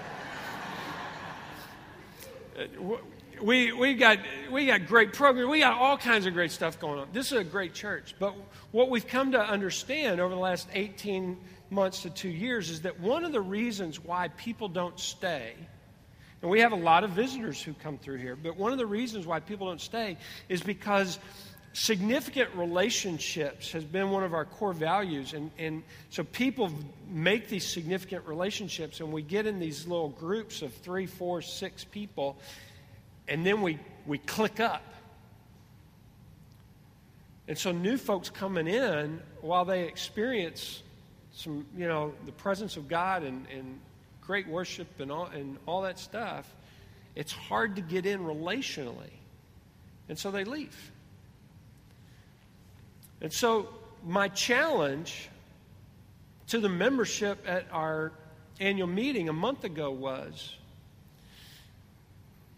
we, 3.42 3.72
we, 3.72 3.94
got, 3.94 4.18
we 4.52 4.66
got 4.66 4.86
great 4.86 5.12
programs. 5.12 5.50
We 5.50 5.58
got 5.58 5.76
all 5.76 5.98
kinds 5.98 6.26
of 6.26 6.34
great 6.34 6.52
stuff 6.52 6.78
going 6.78 7.00
on. 7.00 7.08
This 7.12 7.32
is 7.32 7.38
a 7.38 7.44
great 7.44 7.74
church. 7.74 8.14
But 8.20 8.34
what 8.70 8.90
we've 8.90 9.06
come 9.06 9.32
to 9.32 9.40
understand 9.40 10.20
over 10.20 10.32
the 10.32 10.40
last 10.40 10.68
18 10.72 11.36
months 11.70 12.02
to 12.02 12.10
two 12.10 12.28
years 12.28 12.70
is 12.70 12.82
that 12.82 13.00
one 13.00 13.24
of 13.24 13.32
the 13.32 13.40
reasons 13.40 13.98
why 13.98 14.28
people 14.28 14.68
don't 14.68 15.00
stay, 15.00 15.54
and 16.42 16.50
we 16.50 16.60
have 16.60 16.70
a 16.70 16.76
lot 16.76 17.02
of 17.02 17.10
visitors 17.10 17.60
who 17.60 17.74
come 17.74 17.98
through 17.98 18.18
here, 18.18 18.36
but 18.36 18.56
one 18.56 18.70
of 18.70 18.78
the 18.78 18.86
reasons 18.86 19.26
why 19.26 19.40
people 19.40 19.66
don't 19.66 19.80
stay 19.80 20.16
is 20.48 20.62
because 20.62 21.18
significant 21.78 22.50
relationships 22.56 23.70
has 23.70 23.84
been 23.84 24.10
one 24.10 24.24
of 24.24 24.34
our 24.34 24.44
core 24.44 24.72
values. 24.72 25.32
And, 25.32 25.52
and 25.58 25.84
so 26.10 26.24
people 26.24 26.72
make 27.08 27.48
these 27.48 27.64
significant 27.64 28.26
relationships, 28.26 28.98
and 28.98 29.12
we 29.12 29.22
get 29.22 29.46
in 29.46 29.60
these 29.60 29.86
little 29.86 30.08
groups 30.08 30.62
of 30.62 30.72
three, 30.74 31.06
four, 31.06 31.40
six 31.40 31.84
people, 31.84 32.36
and 33.28 33.46
then 33.46 33.62
we, 33.62 33.78
we 34.06 34.18
click 34.18 34.58
up. 34.58 34.82
And 37.46 37.56
so 37.56 37.70
new 37.70 37.96
folks 37.96 38.28
coming 38.28 38.66
in, 38.66 39.20
while 39.40 39.64
they 39.64 39.84
experience 39.84 40.82
some, 41.32 41.64
you 41.76 41.86
know, 41.86 42.12
the 42.26 42.32
presence 42.32 42.76
of 42.76 42.88
God 42.88 43.22
and, 43.22 43.46
and 43.54 43.78
great 44.20 44.48
worship 44.48 44.88
and 44.98 45.12
all, 45.12 45.26
and 45.26 45.56
all 45.64 45.82
that 45.82 46.00
stuff, 46.00 46.52
it's 47.14 47.32
hard 47.32 47.76
to 47.76 47.82
get 47.82 48.04
in 48.04 48.20
relationally. 48.24 49.12
And 50.08 50.18
so 50.18 50.32
they 50.32 50.42
leave. 50.42 50.76
And 53.20 53.32
so, 53.32 53.68
my 54.04 54.28
challenge 54.28 55.28
to 56.48 56.60
the 56.60 56.68
membership 56.68 57.44
at 57.46 57.66
our 57.72 58.12
annual 58.60 58.86
meeting 58.86 59.28
a 59.28 59.32
month 59.32 59.64
ago 59.64 59.90
was 59.90 60.54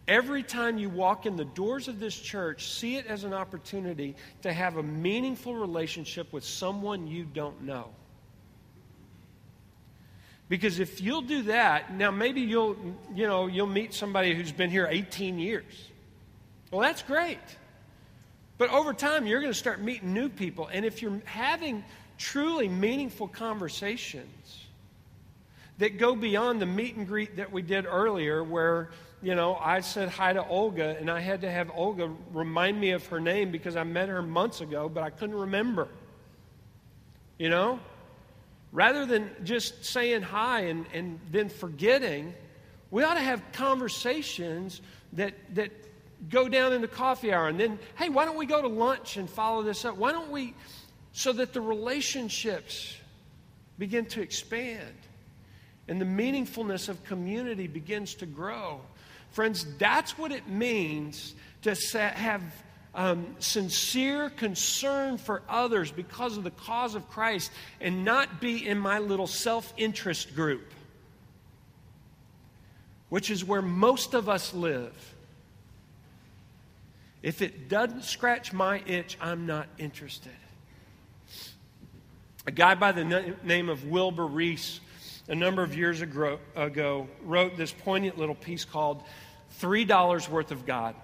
every 0.07 0.42
time 0.42 0.77
you 0.77 0.90
walk 0.90 1.25
in 1.25 1.37
the 1.37 1.44
doors 1.44 1.88
of 1.88 2.01
this 2.01 2.18
church, 2.18 2.73
see 2.73 2.96
it 2.96 3.07
as 3.07 3.25
an 3.25 3.33
opportunity 3.33 4.16
to 4.42 4.53
have 4.53 4.77
a 4.77 4.83
meaningful 4.83 5.55
relationship 5.55 6.33
with 6.33 6.44
someone 6.44 7.07
you 7.07 7.25
don't 7.25 7.62
know. 7.62 7.88
Because 10.49 10.81
if 10.81 11.01
you'll 11.01 11.23
do 11.23 11.42
that, 11.42 11.94
now 11.94 12.11
maybe 12.11 12.40
you'll, 12.40 12.77
you 13.14 13.29
know, 13.29 13.46
you'll 13.46 13.68
meet 13.68 13.94
somebody 13.94 14.35
who's 14.35 14.51
been 14.51 14.68
here 14.68 14.88
18 14.90 15.38
years. 15.38 15.88
Well, 16.73 16.81
that's 16.81 17.03
great. 17.03 17.38
But 18.61 18.68
over 18.73 18.92
time, 18.92 19.27
you're 19.27 19.40
going 19.40 19.55
to 19.55 19.59
start 19.59 19.81
meeting 19.81 20.12
new 20.12 20.29
people. 20.29 20.68
And 20.70 20.85
if 20.85 21.01
you're 21.01 21.23
having 21.25 21.83
truly 22.18 22.68
meaningful 22.68 23.27
conversations 23.27 24.66
that 25.79 25.96
go 25.96 26.14
beyond 26.14 26.61
the 26.61 26.66
meet 26.66 26.94
and 26.94 27.09
greet 27.09 27.37
that 27.37 27.51
we 27.51 27.62
did 27.62 27.87
earlier, 27.87 28.44
where, 28.44 28.90
you 29.23 29.35
know, 29.35 29.57
I 29.57 29.81
said 29.81 30.11
hi 30.11 30.35
to 30.35 30.46
Olga 30.46 30.94
and 31.01 31.11
I 31.11 31.20
had 31.20 31.40
to 31.40 31.51
have 31.51 31.70
Olga 31.75 32.12
remind 32.35 32.79
me 32.79 32.90
of 32.90 33.07
her 33.07 33.18
name 33.18 33.51
because 33.51 33.77
I 33.77 33.85
met 33.85 34.11
her 34.11 34.20
months 34.20 34.61
ago, 34.61 34.90
but 34.90 35.03
I 35.03 35.09
couldn't 35.09 35.37
remember. 35.37 35.88
You 37.38 37.49
know? 37.49 37.81
Rather 38.73 39.07
than 39.07 39.31
just 39.42 39.87
saying 39.87 40.20
hi 40.20 40.64
and, 40.64 40.85
and 40.92 41.18
then 41.31 41.49
forgetting, 41.49 42.35
we 42.90 43.05
ought 43.05 43.14
to 43.14 43.20
have 43.20 43.42
conversations 43.53 44.83
that, 45.14 45.33
that 45.55 45.73
go 46.28 46.48
down 46.48 46.72
in 46.72 46.80
the 46.80 46.88
coffee 46.88 47.33
hour 47.33 47.48
and 47.48 47.59
then, 47.59 47.78
hey, 47.96 48.09
why 48.09 48.24
don't 48.24 48.37
we 48.37 48.46
go 48.46 48.61
to 48.61 48.68
lunch 48.68 49.16
and 49.16 49.28
follow 49.28 49.62
this 49.62 49.85
up? 49.85 49.96
Why 49.96 50.12
don't 50.12 50.30
we, 50.30 50.54
so 51.12 51.33
that 51.33 51.52
the 51.52 51.61
relationships 51.61 52.96
begin 53.78 54.04
to 54.06 54.20
expand 54.20 54.94
and 55.88 56.00
the 56.00 56.04
meaningfulness 56.04 56.88
of 56.88 57.02
community 57.04 57.66
begins 57.66 58.14
to 58.14 58.26
grow. 58.26 58.80
Friends, 59.33 59.66
that's 59.78 60.16
what 60.16 60.30
it 60.30 60.48
means 60.48 61.35
to 61.62 61.74
have 61.98 62.42
um, 62.94 63.35
sincere 63.40 64.30
concern 64.30 65.18
for 65.18 65.42
others 65.48 65.90
because 65.90 66.37
of 66.37 66.44
the 66.44 66.50
cause 66.52 66.94
of 66.94 67.09
Christ 67.09 67.50
and 67.80 68.04
not 68.04 68.40
be 68.40 68.66
in 68.66 68.78
my 68.78 68.98
little 68.98 69.26
self 69.26 69.72
interest 69.76 70.35
group, 70.37 70.72
which 73.09 73.30
is 73.30 73.44
where 73.44 73.62
most 73.62 74.14
of 74.14 74.28
us 74.28 74.54
live. 74.54 75.14
If 77.22 77.42
it 77.42 77.68
doesn't 77.68 78.04
scratch 78.04 78.52
my 78.52 78.83
itch, 78.87 79.18
I'm 79.20 79.46
not 79.46 79.68
interested. 79.78 80.33
A 82.46 82.50
guy 82.50 82.74
by 82.74 82.92
the 82.92 83.35
name 83.44 83.68
of 83.68 83.85
Wilbur 83.85 84.26
Rees, 84.26 84.80
a 85.28 85.35
number 85.35 85.62
of 85.62 85.76
years 85.76 86.00
ago, 86.00 86.38
wrote 87.22 87.56
this 87.56 87.72
poignant 87.72 88.18
little 88.18 88.35
piece 88.35 88.64
called 88.64 89.02
Three 89.50 89.85
Dollars 89.85 90.28
Worth 90.28 90.50
of 90.50 90.64
God. 90.64 90.94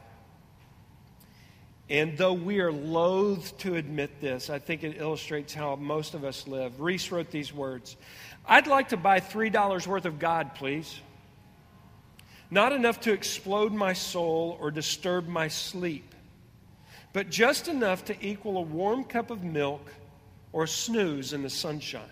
And 1.89 2.17
though 2.19 2.33
we 2.33 2.61
are 2.61 2.73
loath 2.73 3.57
to 3.59 3.77
admit 3.77 4.21
this, 4.21 4.51
I 4.51 4.59
think 4.59 4.83
it 4.83 4.97
illustrates 4.99 5.55
how 5.55 5.77
most 5.77 6.15
of 6.15 6.25
us 6.25 6.49
live. 6.49 6.81
Rees 6.81 7.13
wrote 7.13 7.31
these 7.31 7.53
words 7.53 7.97
I'd 8.47 8.67
like 8.67 8.89
to 8.89 8.97
buy 8.97 9.21
$3 9.21 9.87
worth 9.87 10.05
of 10.05 10.19
God, 10.19 10.55
please. 10.55 11.01
Not 12.51 12.73
enough 12.73 13.01
to 13.03 13.13
explode 13.13 13.73
my 13.73 13.93
soul 13.93 14.57
or 14.61 14.71
disturb 14.71 15.27
my 15.27 15.49
sleep, 15.49 16.15
but 17.13 17.31
just 17.31 17.67
enough 17.67 18.05
to 18.07 18.27
equal 18.27 18.59
a 18.59 18.63
warm 18.63 19.05
cup 19.05 19.31
of 19.31 19.43
milk 19.43 19.93
or 20.53 20.65
a 20.65 20.69
snooze 20.69 21.33
in 21.33 21.43
the 21.43 21.51
sunshine. 21.51 22.03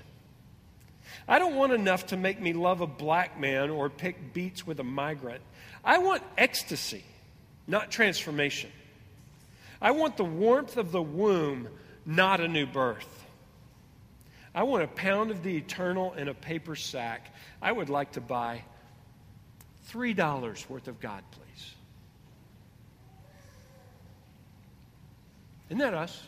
I 1.28 1.38
don't 1.38 1.54
want 1.54 1.72
enough 1.72 2.06
to 2.06 2.16
make 2.16 2.40
me 2.40 2.52
love 2.52 2.80
a 2.80 2.86
black 2.86 3.38
man 3.38 3.70
or 3.70 3.88
pick 3.88 4.34
beets 4.34 4.66
with 4.66 4.80
a 4.80 4.84
migrant. 4.84 5.40
I 5.84 5.98
want 5.98 6.22
ecstasy, 6.36 7.04
not 7.66 7.90
transformation. 7.90 8.70
I 9.80 9.92
want 9.92 10.16
the 10.16 10.24
warmth 10.24 10.76
of 10.76 10.92
the 10.92 11.02
womb, 11.02 11.68
not 12.04 12.40
a 12.40 12.48
new 12.48 12.66
birth. 12.66 13.24
I 14.54 14.64
want 14.64 14.82
a 14.84 14.88
pound 14.88 15.30
of 15.30 15.42
the 15.42 15.56
eternal 15.56 16.12
in 16.14 16.28
a 16.28 16.34
paper 16.34 16.76
sack. 16.76 17.34
I 17.62 17.72
would 17.72 17.88
like 17.88 18.12
to 18.12 18.20
buy 18.20 18.62
$3 19.90 20.68
worth 20.68 20.88
of 20.88 21.00
God, 21.00 21.22
please. 21.30 21.74
Isn't 25.68 25.78
that 25.78 25.94
us? 25.94 26.22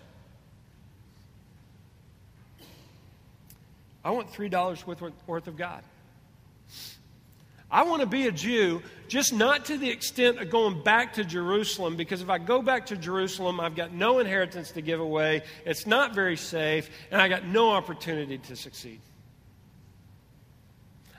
I 4.04 4.10
want 4.10 4.32
$3 4.32 4.86
worth, 4.86 5.02
worth 5.26 5.46
of 5.48 5.56
God. 5.56 5.82
I 7.68 7.82
want 7.82 8.00
to 8.00 8.06
be 8.06 8.28
a 8.28 8.32
Jew, 8.32 8.80
just 9.08 9.34
not 9.34 9.64
to 9.66 9.76
the 9.76 9.90
extent 9.90 10.38
of 10.38 10.50
going 10.50 10.84
back 10.84 11.14
to 11.14 11.24
Jerusalem, 11.24 11.96
because 11.96 12.22
if 12.22 12.30
I 12.30 12.38
go 12.38 12.62
back 12.62 12.86
to 12.86 12.96
Jerusalem, 12.96 13.58
I've 13.58 13.74
got 13.74 13.92
no 13.92 14.20
inheritance 14.20 14.70
to 14.72 14.80
give 14.80 15.00
away, 15.00 15.42
it's 15.64 15.84
not 15.84 16.14
very 16.14 16.36
safe, 16.36 16.88
and 17.10 17.20
I 17.20 17.26
got 17.26 17.44
no 17.44 17.70
opportunity 17.70 18.38
to 18.38 18.54
succeed. 18.54 19.00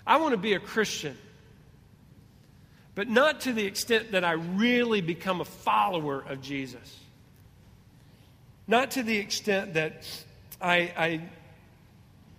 I 0.06 0.18
want 0.18 0.32
to 0.32 0.38
be 0.38 0.54
a 0.54 0.60
Christian 0.60 1.18
but 2.98 3.08
not 3.08 3.42
to 3.42 3.54
the 3.54 3.64
extent 3.64 4.14
that 4.14 4.26
I 4.26 4.32
really 4.32 5.02
become 5.02 5.40
a 5.40 5.46
follower 5.46 6.20
of 6.28 6.42
Jesus. 6.42 6.98
Not 8.66 8.90
to 8.92 9.04
the 9.04 9.16
extent 9.16 9.76
that 9.76 10.10
I, 10.60 10.92
I 10.98 11.22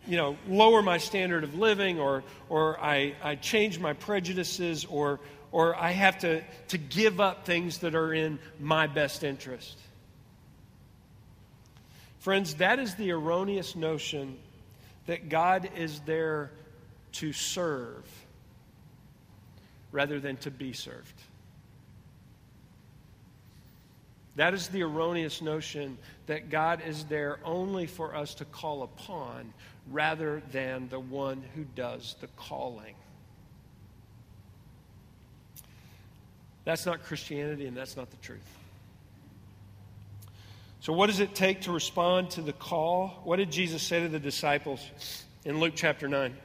you 0.05 0.16
know, 0.16 0.37
lower 0.49 0.83
my 0.83 0.99
standard 0.99 1.44
of 1.44 1.55
living 1.55 2.01
or, 2.01 2.25
or 2.49 2.77
I, 2.81 3.14
I 3.23 3.37
change 3.37 3.79
my 3.79 3.92
prejudices 3.92 4.85
or, 4.85 5.21
or 5.53 5.77
I 5.77 5.92
have 5.92 6.18
to, 6.23 6.42
to 6.71 6.77
give 6.77 7.21
up 7.21 7.47
things 7.47 7.79
that 7.79 7.94
are 7.94 8.12
in 8.12 8.40
my 8.59 8.88
best 8.88 9.23
interest. 9.23 9.79
Friends, 12.18 12.55
that 12.55 12.81
is 12.81 12.97
the 12.97 13.12
erroneous 13.12 13.77
notion 13.77 14.37
that 15.07 15.29
God 15.29 15.71
is 15.77 16.01
there 16.01 16.51
to 17.12 17.33
serve 17.33 18.05
rather 19.92 20.20
than 20.20 20.37
to 20.38 20.51
be 20.51 20.72
served. 20.72 21.14
That 24.37 24.55
is 24.55 24.68
the 24.68 24.83
erroneous 24.83 25.42
notion 25.42 25.98
that 26.27 26.48
God 26.48 26.81
is 26.87 27.05
there 27.05 27.40
only 27.44 27.87
for 27.87 28.14
us 28.14 28.35
to 28.35 28.44
call 28.44 28.85
upon 28.85 29.53
rather 29.90 30.42
than 30.53 30.88
the 30.90 31.01
one 31.01 31.42
who 31.57 31.64
does 31.74 32.14
the 32.20 32.29
calling. 32.37 32.94
That's 36.64 36.87
not 36.87 37.03
Christianity 37.03 37.66
and 37.66 37.77
that's 37.77 37.96
not 37.96 38.11
the 38.11 38.16
truth. 38.18 38.46
So, 40.81 40.92
what 40.92 41.09
does 41.09 41.18
it 41.18 41.35
take 41.35 41.62
to 41.62 41.72
respond 41.72 42.31
to 42.33 42.40
the 42.40 42.53
call? 42.53 43.20
What 43.24 43.37
did 43.37 43.51
Jesus 43.51 43.83
say 43.83 44.03
to 44.03 44.09
the 44.09 44.20
disciples 44.20 44.81
in 45.44 45.59
Luke 45.59 45.72
chapter 45.74 46.07
9? 46.07 46.37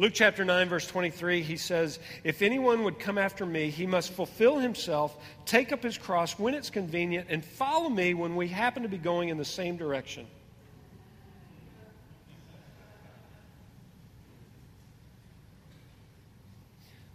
Luke 0.00 0.12
chapter 0.14 0.44
9, 0.44 0.68
verse 0.68 0.86
23, 0.86 1.42
he 1.42 1.56
says, 1.56 1.98
If 2.22 2.40
anyone 2.40 2.84
would 2.84 3.00
come 3.00 3.18
after 3.18 3.44
me, 3.44 3.68
he 3.68 3.84
must 3.84 4.12
fulfill 4.12 4.58
himself, 4.58 5.16
take 5.44 5.72
up 5.72 5.82
his 5.82 5.98
cross 5.98 6.38
when 6.38 6.54
it's 6.54 6.70
convenient, 6.70 7.26
and 7.30 7.44
follow 7.44 7.88
me 7.88 8.14
when 8.14 8.36
we 8.36 8.46
happen 8.46 8.84
to 8.84 8.88
be 8.88 8.96
going 8.96 9.28
in 9.28 9.38
the 9.38 9.44
same 9.44 9.76
direction. 9.76 10.24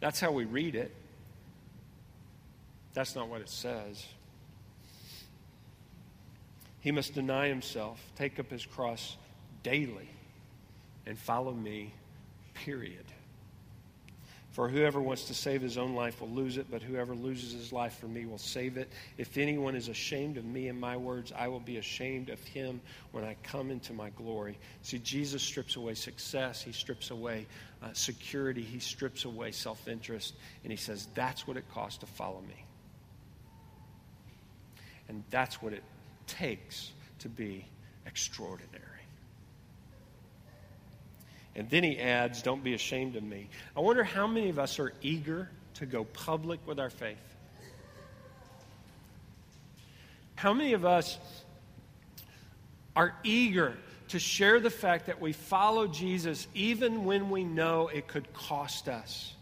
That's 0.02 0.19
how 0.19 0.34
we 0.34 0.43
read 0.43 0.76
it. 0.76 0.93
That's 2.93 3.15
not 3.15 3.30
what 3.30 3.39
it 3.39 3.48
says. 3.48 4.06
He 6.82 6.91
must 6.91 7.13
deny 7.13 7.48
himself, 7.48 8.04
take 8.17 8.39
up 8.39 8.52
his 8.52 8.65
cross 8.65 9.15
daily, 9.63 10.10
and 11.06 11.17
follow 11.17 11.54
me, 11.54 11.93
period. 12.54 13.06
For 14.54 14.70
whoever 14.70 15.02
wants 15.02 15.26
to 15.26 15.34
save 15.34 15.63
his 15.63 15.80
own 15.80 15.96
life 15.96 16.22
will 16.22 16.30
lose 16.30 16.58
it, 16.58 16.68
but 16.70 16.84
whoever 16.84 17.16
loses 17.16 17.54
his 17.54 17.74
life 17.74 17.98
for 17.98 18.06
me 18.06 18.28
will 18.28 18.38
save 18.38 18.78
it. 18.78 18.88
If 19.18 19.39
anyone 19.39 19.76
is 19.76 19.88
ashamed 19.88 20.38
of 20.38 20.46
me 20.46 20.68
and 20.68 20.80
my 20.80 20.96
words, 20.96 21.34
I 21.36 21.48
will 21.48 21.60
be 21.60 21.78
ashamed 21.78 22.30
of 22.30 22.39
him 22.44 22.80
when 23.12 23.24
I 23.24 23.36
come 23.42 23.72
into 23.72 23.94
my 23.94 24.12
glory. 24.12 24.60
See, 24.84 25.00
Jesus 25.00 25.42
strips 25.42 25.76
away 25.76 25.96
success, 25.96 26.62
he 26.62 26.72
strips 26.72 27.10
away 27.10 27.48
uh, 27.82 27.94
security, 27.94 28.62
he 28.62 28.78
strips 28.78 29.26
away 29.26 29.52
self 29.52 29.88
interest, 29.88 30.36
and 30.63 30.72
he 30.72 30.78
says, 30.78 31.08
That's 31.16 31.48
what 31.48 31.58
it 31.58 31.66
costs 31.74 31.98
to 32.02 32.06
follow 32.06 32.42
me. 32.42 32.66
And 35.10 35.24
that's 35.32 35.63
what 35.63 35.74
it 35.74 35.84
takes 36.28 36.92
to 37.20 37.30
be 37.30 37.66
extraordinary. 38.06 38.92
And 41.56 41.70
then 41.70 41.84
he 41.84 42.00
adds, 42.00 42.42
Don't 42.42 42.63
be 42.63 42.74
ashamed 42.74 43.16
of 43.16 43.24
me. 43.24 43.50
I 43.76 43.80
wonder 43.80 44.04
how 44.04 44.28
many 44.28 44.50
of 44.50 44.60
us 44.60 44.80
are 44.80 44.94
eager 45.02 45.50
to 45.76 45.86
go 45.86 46.04
public 46.04 46.60
with 46.68 46.80
our 46.80 46.89
faith. 46.89 47.18
How 50.36 50.54
many 50.54 50.74
of 50.74 50.84
us 50.84 51.18
are 52.96 53.16
eager 53.24 53.76
to 54.10 54.20
share 54.20 54.60
the 54.60 54.70
fact 54.70 55.06
that 55.06 55.22
we 55.22 55.32
follow 55.32 55.88
Jesus 55.88 56.48
even 56.54 57.06
when 57.06 57.30
we 57.30 57.44
know 57.44 57.88
it 57.88 58.08
could 58.08 58.32
cost 58.34 58.89
us? 58.89 59.34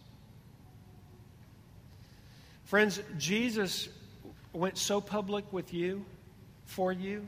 Friends, 2.66 3.02
Jesus 3.18 3.90
went 4.54 4.78
so 4.78 5.02
public 5.02 5.52
with 5.52 5.74
you, 5.74 6.06
for 6.66 6.92
you. 6.92 7.26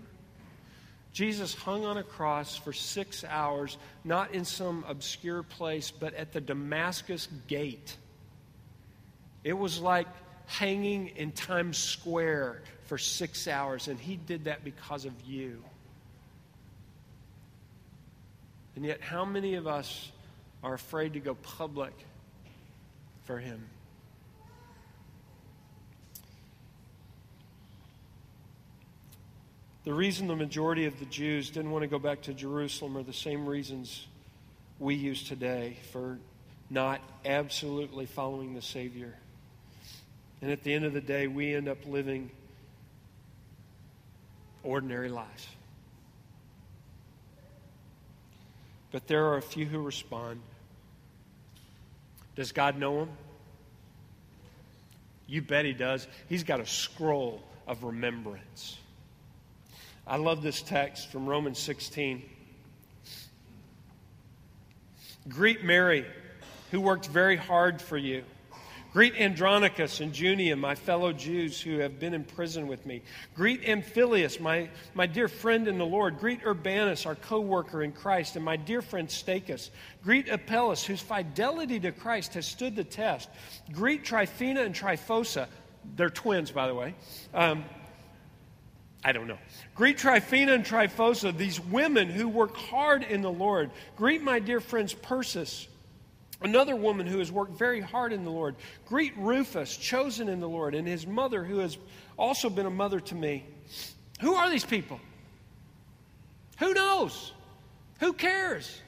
Jesus 1.14 1.54
hung 1.54 1.86
on 1.86 1.98
a 1.98 2.04
cross 2.04 2.58
for 2.58 2.74
six 2.74 3.24
hours, 3.24 3.78
not 4.04 4.34
in 4.34 4.46
some 4.46 4.84
obscure 4.88 5.44
place, 5.44 5.92
but 5.92 6.16
at 6.16 6.34
the 6.34 6.42
Damascus 6.42 7.28
gate. 7.48 7.96
It 9.44 9.54
was 9.54 9.80
like 9.80 10.08
hanging 10.48 11.10
in 11.10 11.32
Times 11.32 11.78
Square 11.78 12.64
for 12.86 12.98
six 12.98 13.48
hours, 13.48 13.88
and 13.88 14.00
he 14.00 14.16
did 14.16 14.46
that 14.46 14.64
because 14.64 15.06
of 15.06 15.14
you. 15.26 15.64
And 18.76 18.84
yet, 18.84 19.00
how 19.02 19.24
many 19.24 19.54
of 19.54 19.68
us 19.68 20.12
are 20.64 20.74
afraid 20.74 21.14
to 21.14 21.20
go 21.20 21.36
public 21.36 21.94
for 23.26 23.38
him? 23.38 23.64
The 29.86 29.94
reason 29.94 30.28
the 30.28 30.36
majority 30.36 30.86
of 30.86 30.98
the 31.00 31.06
Jews 31.06 31.50
didn't 31.50 31.72
want 31.72 31.84
to 31.84 31.88
go 31.88 32.00
back 32.00 32.22
to 32.24 32.34
Jerusalem 32.34 32.96
are 32.96 33.04
the 33.04 33.12
same 33.12 33.46
reasons 33.46 34.08
we 34.80 34.96
use 34.96 35.24
today 35.24 35.78
for 35.92 36.20
not 36.70 37.02
absolutely 37.26 38.06
following 38.06 38.54
the 38.54 38.62
Savior. 38.62 39.14
And 40.42 40.52
at 40.52 40.64
the 40.64 40.74
end 40.74 40.86
of 40.86 40.94
the 40.94 41.02
day, 41.02 41.28
we 41.28 41.54
end 41.54 41.68
up 41.68 41.86
living 41.86 42.32
ordinary 44.64 45.10
lives. 45.10 45.48
But 48.92 49.08
there 49.08 49.26
are 49.28 49.38
a 49.38 49.42
few 49.42 49.66
who 49.66 49.80
respond. 49.80 50.40
Does 52.38 52.54
God 52.54 52.78
know 52.78 53.00
them? 53.00 53.10
You 55.28 55.42
bet 55.42 55.66
He 55.66 55.74
does. 55.74 56.08
He's 56.30 56.44
got 56.44 56.62
a 56.62 56.66
scroll 56.66 57.44
of 57.68 57.84
remembrance. 57.84 58.78
I 60.06 60.18
love 60.18 60.44
this 60.44 60.62
text 60.62 61.12
from 61.12 61.28
Romans 61.28 61.60
16. 61.60 62.22
Greet 65.30 65.64
Mary, 65.64 66.06
who 66.72 66.82
worked 66.82 67.08
very 67.08 67.38
hard 67.38 67.82
for 67.82 67.98
you. 67.98 68.26
Greet 68.92 69.16
Andronicus 69.16 70.02
and 70.02 70.14
Junia, 70.14 70.58
my 70.58 70.76
fellow 70.76 71.14
Jews 71.14 71.60
who 71.60 71.80
have 71.80 72.00
been 72.00 72.14
in 72.14 72.26
prison 72.26 72.68
with 72.68 72.86
me. 72.86 73.02
Greet 73.34 73.64
Ampliatus, 73.64 74.42
my, 74.42 74.70
my 74.94 75.08
dear 75.08 75.30
friend 75.30 75.70
in 75.70 75.78
the 75.78 75.86
Lord. 75.86 76.20
Greet 76.20 76.42
Urbanus, 76.46 77.06
our 77.06 77.16
co 77.16 77.40
worker 77.40 77.82
in 77.82 77.94
Christ, 77.94 78.36
and 78.36 78.44
my 78.44 78.58
dear 78.58 78.82
friend 78.82 79.08
Stachys. 79.08 79.70
Greet 80.04 80.28
Apelles, 80.30 80.84
whose 80.84 81.02
fidelity 81.02 81.80
to 81.80 81.92
Christ 81.94 82.34
has 82.34 82.46
stood 82.46 82.76
the 82.76 82.84
test. 82.84 83.30
Greet 83.72 84.04
Tryphena 84.04 84.62
and 84.62 84.76
Tryphosa. 84.76 85.48
They're 85.96 86.10
twins, 86.10 86.52
by 86.52 86.68
the 86.68 86.76
way. 86.76 86.94
Um, 87.34 87.64
I 89.06 89.12
don't 89.12 89.28
know. 89.28 89.38
Greet 89.76 89.98
Tryphena 89.98 90.54
and 90.54 90.66
Tryphosa, 90.66 91.36
these 91.36 91.60
women 91.60 92.10
who 92.10 92.30
work 92.30 92.56
hard 92.56 93.04
in 93.04 93.22
the 93.22 93.32
Lord. 93.32 93.72
Greet 93.98 94.22
my 94.22 94.40
dear 94.40 94.62
friends 94.62 94.94
Persis, 94.94 95.68
another 96.42 96.76
woman 96.76 97.06
who 97.06 97.20
has 97.20 97.32
worked 97.32 97.58
very 97.58 97.82
hard 97.82 98.14
in 98.14 98.24
the 98.24 98.32
Lord. 98.32 98.56
Greet 98.88 99.14
Rufus, 99.18 99.76
chosen 99.76 100.30
in 100.30 100.40
the 100.40 100.48
Lord, 100.48 100.74
and 100.74 100.88
his 100.88 101.06
mother, 101.06 101.44
who 101.44 101.60
has 101.60 101.78
also 102.18 102.50
been 102.50 102.66
a 102.66 102.72
mother 102.72 103.02
to 103.02 103.16
me. 103.16 103.46
Who 104.22 104.36
are 104.36 104.50
these 104.50 104.66
people? 104.66 105.02
Who 106.60 106.74
knows? 106.74 107.34
Who 108.00 108.14
cares? 108.14 108.82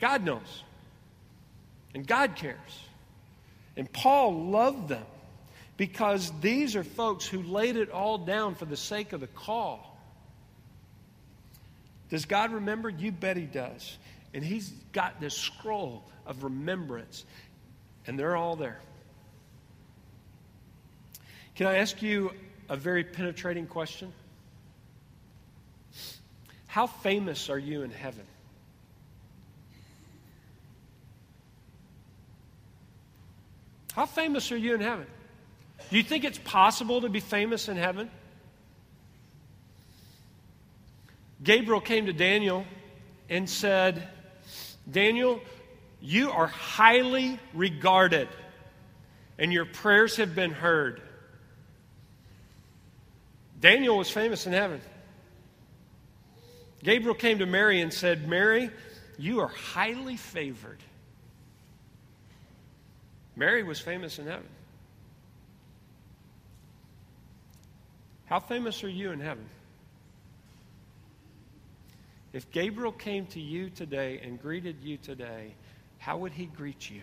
God 0.00 0.22
knows. 0.22 0.62
And 1.94 2.06
God 2.06 2.36
cares. 2.36 2.58
And 3.76 3.90
Paul 3.92 4.50
loved 4.50 4.88
them 4.88 5.06
because 5.76 6.32
these 6.40 6.76
are 6.76 6.84
folks 6.84 7.26
who 7.26 7.42
laid 7.42 7.76
it 7.76 7.90
all 7.90 8.18
down 8.18 8.54
for 8.54 8.64
the 8.64 8.76
sake 8.76 9.12
of 9.12 9.20
the 9.20 9.26
call. 9.26 9.98
Does 12.10 12.26
God 12.26 12.52
remember? 12.52 12.88
You 12.88 13.10
bet 13.10 13.36
He 13.36 13.44
does. 13.44 13.96
And 14.32 14.44
He's 14.44 14.72
got 14.92 15.20
this 15.20 15.36
scroll 15.36 16.04
of 16.26 16.44
remembrance, 16.44 17.24
and 18.06 18.18
they're 18.18 18.36
all 18.36 18.56
there. 18.56 18.80
Can 21.56 21.66
I 21.66 21.78
ask 21.78 22.02
you 22.02 22.32
a 22.68 22.76
very 22.76 23.04
penetrating 23.04 23.66
question? 23.66 24.12
How 26.66 26.86
famous 26.86 27.50
are 27.50 27.58
you 27.58 27.82
in 27.82 27.90
heaven? 27.90 28.26
How 33.92 34.06
famous 34.06 34.50
are 34.50 34.56
you 34.56 34.74
in 34.74 34.80
heaven? 34.80 35.06
Do 35.90 35.96
you 35.96 36.02
think 36.02 36.24
it's 36.24 36.38
possible 36.38 37.02
to 37.02 37.08
be 37.08 37.20
famous 37.20 37.68
in 37.68 37.76
heaven? 37.76 38.10
Gabriel 41.42 41.80
came 41.80 42.06
to 42.06 42.12
Daniel 42.12 42.64
and 43.28 43.48
said, 43.48 44.08
Daniel, 44.90 45.40
you 46.00 46.30
are 46.30 46.46
highly 46.46 47.38
regarded, 47.52 48.28
and 49.38 49.52
your 49.52 49.64
prayers 49.64 50.16
have 50.16 50.34
been 50.34 50.52
heard. 50.52 51.00
Daniel 53.60 53.96
was 53.96 54.10
famous 54.10 54.46
in 54.46 54.52
heaven. 54.52 54.80
Gabriel 56.82 57.14
came 57.14 57.38
to 57.38 57.46
Mary 57.46 57.80
and 57.80 57.92
said, 57.92 58.28
Mary, 58.28 58.70
you 59.18 59.40
are 59.40 59.48
highly 59.48 60.16
favored. 60.16 60.78
Mary 63.36 63.62
was 63.62 63.80
famous 63.80 64.18
in 64.18 64.26
heaven. 64.26 64.46
How 68.34 68.40
famous 68.40 68.82
are 68.82 68.88
you 68.88 69.12
in 69.12 69.20
heaven? 69.20 69.48
If 72.32 72.50
Gabriel 72.50 72.90
came 72.90 73.26
to 73.26 73.38
you 73.38 73.70
today 73.70 74.20
and 74.24 74.42
greeted 74.42 74.82
you 74.82 74.96
today, 74.96 75.54
how 75.98 76.18
would 76.18 76.32
he 76.32 76.46
greet 76.46 76.90
you? 76.90 77.02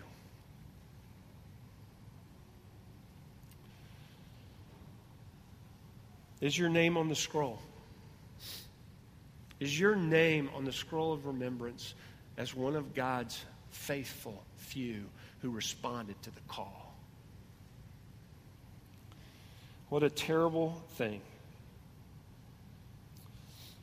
Is 6.41 6.57
your 6.57 6.67
name 6.67 6.97
on 6.97 7.07
the 7.07 7.15
scroll? 7.15 7.59
Is 9.61 9.79
your 9.79 9.95
name 9.95 10.49
on 10.53 10.65
the 10.65 10.73
scroll 10.73 11.13
of 11.13 11.25
remembrance 11.25 11.93
as 12.37 12.53
one 12.53 12.75
of 12.75 12.93
God's 12.93 13.41
faithful 13.69 14.43
few 14.57 15.05
who 15.41 15.49
responded 15.49 16.21
to 16.23 16.29
the 16.29 16.41
call? 16.49 16.90
What 19.91 20.03
a 20.03 20.09
terrible 20.09 20.81
thing 20.95 21.19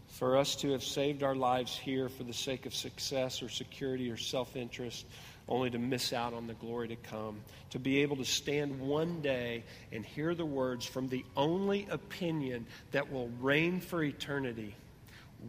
for 0.07 0.39
us 0.39 0.57
to 0.57 0.73
have 0.73 0.83
saved 0.83 1.23
our 1.23 1.35
lives 1.35 1.77
here 1.77 2.09
for 2.09 2.23
the 2.23 2.33
sake 2.33 2.65
of 2.65 2.75
success 2.75 3.43
or 3.43 3.51
security 3.51 4.11
or 4.11 4.17
self 4.17 4.57
interest, 4.57 5.05
only 5.51 5.69
to 5.69 5.79
miss 5.79 6.15
out 6.15 6.33
on 6.33 6.47
the 6.47 6.55
glory 6.55 6.89
to 6.89 6.97
come. 6.97 7.43
To 7.73 7.79
be 7.79 8.01
able 8.01 8.17
to 8.17 8.25
stand 8.25 8.81
one 8.81 9.21
day 9.21 9.65
and 9.93 10.03
hear 10.03 10.35
the 10.35 10.47
words 10.47 10.87
from 10.87 11.11
the 11.11 11.27
only 11.37 11.87
opinion 11.91 12.65
that 12.93 13.13
will 13.13 13.29
reign 13.43 13.79
for 13.79 14.03
eternity 14.03 14.75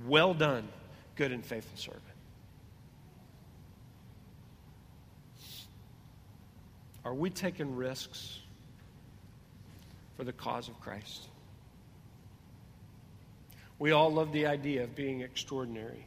Well 0.08 0.34
done, 0.34 0.68
good 1.16 1.32
and 1.32 1.46
faithful 1.46 1.78
servant. 1.78 2.04
Are 7.06 7.14
we 7.14 7.30
taking 7.30 7.78
risks 7.78 8.42
for 10.20 10.26
the 10.26 10.34
cause 10.34 10.68
of 10.68 10.78
Christ? 10.82 11.30
We 13.80 13.92
all 13.92 14.12
love 14.12 14.34
the 14.34 14.48
idea 14.48 14.84
of 14.84 14.94
being 14.94 15.22
extraordinary. 15.22 16.06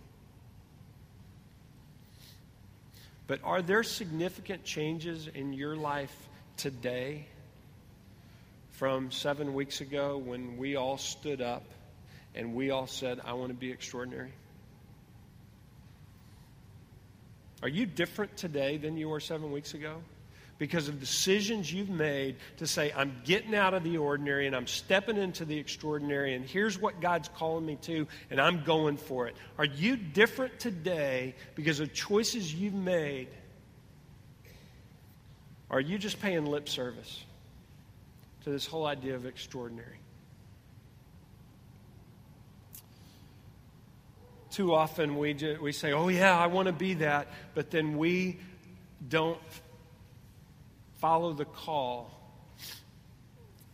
But 3.27 3.41
are 3.43 3.63
there 3.63 3.83
significant 3.83 4.65
changes 4.65 5.29
in 5.35 5.55
your 5.55 5.77
life 5.77 6.15
today 6.59 7.25
from 8.73 9.11
seven 9.11 9.55
weeks 9.55 9.81
ago 9.81 10.19
when 10.19 10.59
we 10.59 10.77
all 10.77 10.99
stood 10.99 11.41
up 11.41 11.65
and 12.35 12.55
we 12.55 12.69
all 12.69 12.87
said, 12.87 13.19
I 13.25 13.33
want 13.33 13.49
to 13.49 13.55
be 13.55 13.71
extraordinary? 13.71 14.35
Are 17.63 17.69
you 17.69 17.87
different 17.87 18.37
today 18.37 18.77
than 18.77 18.99
you 18.99 19.09
were 19.09 19.21
seven 19.21 19.53
weeks 19.53 19.73
ago? 19.73 20.03
Because 20.63 20.87
of 20.87 21.01
decisions 21.01 21.73
you've 21.73 21.91
made 21.91 22.37
to 22.59 22.69
say, 22.69 22.93
I'm 22.97 23.21
getting 23.25 23.53
out 23.53 23.75
of 23.75 23.83
the 23.83 23.99
ordinary 23.99 24.47
and 24.47 24.55
I'm 24.55 24.69
stepping 24.69 25.17
into 25.17 25.45
the 25.45 25.59
extraordinary, 25.59 26.35
and 26.35 26.45
here's 26.45 26.79
what 26.79 27.01
God's 27.01 27.29
calling 27.37 27.67
me 27.67 27.79
to, 27.83 28.07
and 28.31 28.41
I'm 28.41 28.63
going 28.63 28.97
for 28.97 29.27
it. 29.27 29.35
Are 29.59 29.65
you 29.65 29.97
different 29.97 30.61
today 30.61 31.35
because 31.57 31.81
of 31.81 31.93
choices 31.93 32.55
you've 32.55 32.75
made? 32.75 33.27
Or 35.69 35.79
are 35.79 35.81
you 35.81 35.99
just 35.99 36.23
paying 36.23 36.47
lip 36.47 36.69
service 36.69 37.25
to 38.45 38.51
this 38.51 38.65
whole 38.65 38.87
idea 38.87 39.17
of 39.17 39.27
extraordinary? 39.27 39.99
Too 44.53 44.73
often 44.73 45.19
we, 45.19 45.35
just, 45.35 45.61
we 45.61 45.73
say, 45.73 45.93
oh, 45.93 46.07
yeah, 46.07 46.39
I 46.39 46.47
want 46.47 46.67
to 46.67 46.73
be 46.73 46.95
that, 46.95 47.27
but 47.53 47.73
then 47.73 47.99
we 47.99 48.39
don't 49.09 49.41
follow 51.03 51.33
the 51.33 51.45
call 51.45 52.09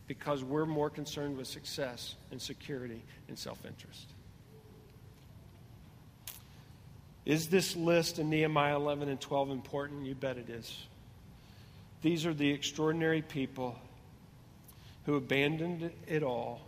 because 0.07 0.43
we're 0.43 0.65
more 0.65 0.89
concerned 0.89 1.37
with 1.37 1.45
success 1.45 2.15
and 2.31 2.41
security 2.41 3.03
and 3.27 3.37
self 3.37 3.63
interest. 3.63 4.07
Is 7.25 7.49
this 7.49 7.75
list 7.75 8.17
in 8.17 8.31
Nehemiah 8.31 8.75
11 8.75 9.07
and 9.09 9.21
12 9.21 9.51
important? 9.51 10.07
You 10.07 10.15
bet 10.15 10.37
it 10.37 10.49
is. 10.49 10.75
These 12.01 12.25
are 12.25 12.33
the 12.33 12.49
extraordinary 12.49 13.21
people 13.21 13.77
who 15.05 15.15
abandoned 15.15 15.91
it 16.07 16.23
all 16.23 16.61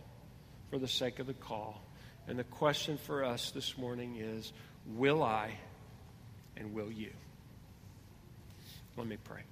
for 0.70 0.78
the 0.78 0.86
sake 0.86 1.18
of 1.18 1.26
the 1.26 1.34
call. 1.34 1.82
And 2.28 2.38
the 2.38 2.44
question 2.44 2.98
for 2.98 3.24
us 3.24 3.50
this 3.50 3.76
morning 3.76 4.16
is 4.20 4.52
will 4.94 5.24
I 5.24 5.58
and 6.56 6.72
will 6.72 6.92
you? 6.92 7.10
Let 8.96 9.08
me 9.08 9.16
pray. 9.24 9.42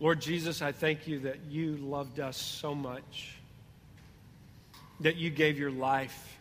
Lord 0.00 0.20
Jesus, 0.20 0.62
I 0.62 0.70
thank 0.70 1.08
you 1.08 1.20
that 1.20 1.38
you 1.48 1.76
loved 1.76 2.20
us 2.20 2.36
so 2.36 2.72
much, 2.72 3.36
that 5.00 5.16
you 5.16 5.28
gave 5.28 5.58
your 5.58 5.72
life, 5.72 6.38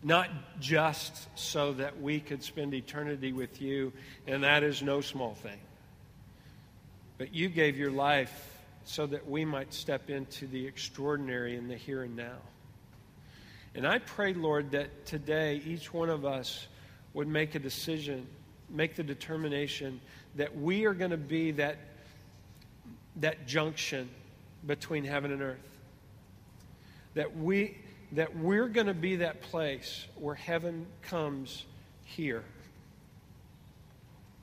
not 0.00 0.30
just 0.60 1.26
so 1.36 1.72
that 1.72 2.00
we 2.00 2.20
could 2.20 2.44
spend 2.44 2.72
eternity 2.72 3.32
with 3.32 3.60
you, 3.60 3.92
and 4.28 4.44
that 4.44 4.62
is 4.62 4.80
no 4.80 5.00
small 5.00 5.34
thing, 5.34 5.58
but 7.18 7.34
you 7.34 7.48
gave 7.48 7.76
your 7.76 7.90
life 7.90 8.60
so 8.84 9.04
that 9.04 9.28
we 9.28 9.44
might 9.44 9.74
step 9.74 10.08
into 10.08 10.46
the 10.46 10.64
extraordinary 10.64 11.56
in 11.56 11.66
the 11.66 11.74
here 11.74 12.04
and 12.04 12.14
now. 12.14 12.38
And 13.74 13.84
I 13.84 13.98
pray, 13.98 14.34
Lord, 14.34 14.70
that 14.70 15.04
today 15.04 15.60
each 15.66 15.92
one 15.92 16.10
of 16.10 16.24
us 16.24 16.68
would 17.12 17.26
make 17.26 17.56
a 17.56 17.58
decision, 17.58 18.28
make 18.70 18.96
the 18.96 19.02
determination 19.02 20.00
that 20.36 20.56
we 20.56 20.84
are 20.84 20.94
going 20.94 21.10
to 21.10 21.16
be 21.16 21.52
that, 21.52 21.78
that 23.16 23.46
junction 23.46 24.08
between 24.66 25.04
heaven 25.04 25.32
and 25.32 25.42
earth. 25.42 25.58
That, 27.14 27.36
we, 27.36 27.78
that 28.12 28.36
we're 28.36 28.68
going 28.68 28.88
to 28.88 28.94
be 28.94 29.16
that 29.16 29.40
place 29.42 30.06
where 30.16 30.34
heaven 30.34 30.86
comes 31.02 31.64
here. 32.04 32.44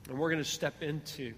And 0.08 0.18
we're 0.18 0.30
going 0.30 0.42
to 0.42 0.48
step 0.48 0.82
into 0.82 1.34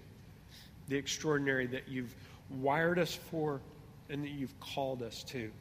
the 0.87 0.95
extraordinary 0.95 1.67
that 1.67 1.87
you've 1.87 2.13
wired 2.49 2.99
us 2.99 3.13
for 3.13 3.61
and 4.09 4.23
that 4.23 4.31
you've 4.31 4.57
called 4.59 5.03
us 5.03 5.23
to. 5.23 5.51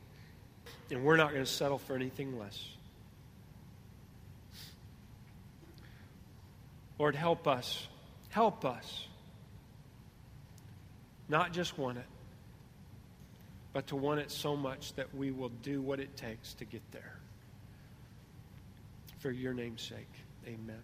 And 0.91 1.05
we're 1.05 1.17
not 1.17 1.31
going 1.31 1.45
to 1.45 1.51
settle 1.51 1.79
for 1.79 1.95
anything 1.95 2.39
less. 2.39 2.76
Lord, 6.99 7.15
help 7.15 7.47
us 7.47 7.87
Help 8.37 8.67
us 8.67 9.07
not 11.27 11.55
just 11.55 11.79
want 11.79 11.97
it, 11.97 12.05
but 13.73 13.87
to 13.87 13.97
want 13.97 14.21
it 14.21 14.31
so 14.31 14.55
much 14.55 14.93
that 14.97 15.15
we 15.15 15.31
will 15.31 15.49
do 15.49 15.81
what 15.81 16.01
it 16.01 16.19
takes 16.19 16.53
to 16.53 16.67
get 16.67 16.83
there. 16.93 17.17
For 19.21 19.31
your 19.31 19.55
name's 19.55 19.81
sake, 19.81 20.13
amen. 20.47 20.83